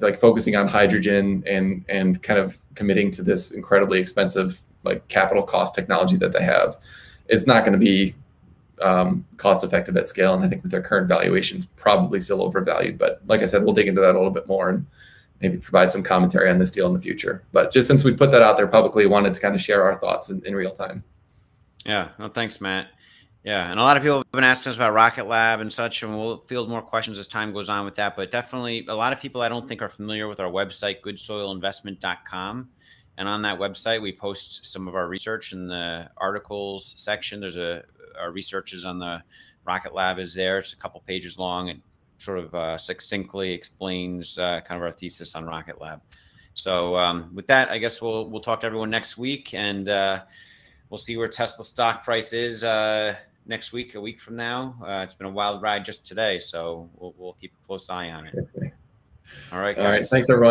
[0.00, 5.42] like focusing on hydrogen and and kind of committing to this incredibly expensive like capital
[5.42, 6.78] cost technology that they have,
[7.28, 8.14] it's not going to be
[8.82, 10.34] um, cost effective at scale.
[10.34, 12.98] And I think with their current valuations, probably still overvalued.
[12.98, 14.86] But like I said, we'll dig into that a little bit more and
[15.40, 17.42] maybe provide some commentary on this deal in the future.
[17.52, 19.98] But just since we put that out there publicly, wanted to kind of share our
[19.98, 21.02] thoughts in, in real time.
[21.84, 22.08] Yeah.
[22.18, 22.88] No, thanks, Matt.
[23.44, 26.02] Yeah, and a lot of people have been asking us about Rocket Lab and such,
[26.02, 28.16] and we'll field more questions as time goes on with that.
[28.16, 32.70] But definitely, a lot of people I don't think are familiar with our website, goodsoilinvestment.com.
[33.16, 37.40] And on that website, we post some of our research in the articles section.
[37.40, 37.84] There's a
[38.18, 39.22] our research is on the
[39.64, 40.58] Rocket Lab is there.
[40.58, 41.80] It's a couple pages long and
[42.18, 46.00] sort of uh, succinctly explains uh, kind of our thesis on Rocket Lab.
[46.54, 50.22] So um, with that, I guess we'll we'll talk to everyone next week, and uh,
[50.90, 53.16] we'll see where Tesla stock price is uh,
[53.46, 54.76] next week, a week from now.
[54.82, 58.10] Uh, it's been a wild ride just today, so we'll we'll keep a close eye
[58.10, 58.34] on it.
[59.52, 59.74] All right.
[59.74, 59.84] Guys.
[59.84, 60.04] All right.
[60.04, 60.42] Thanks, everyone.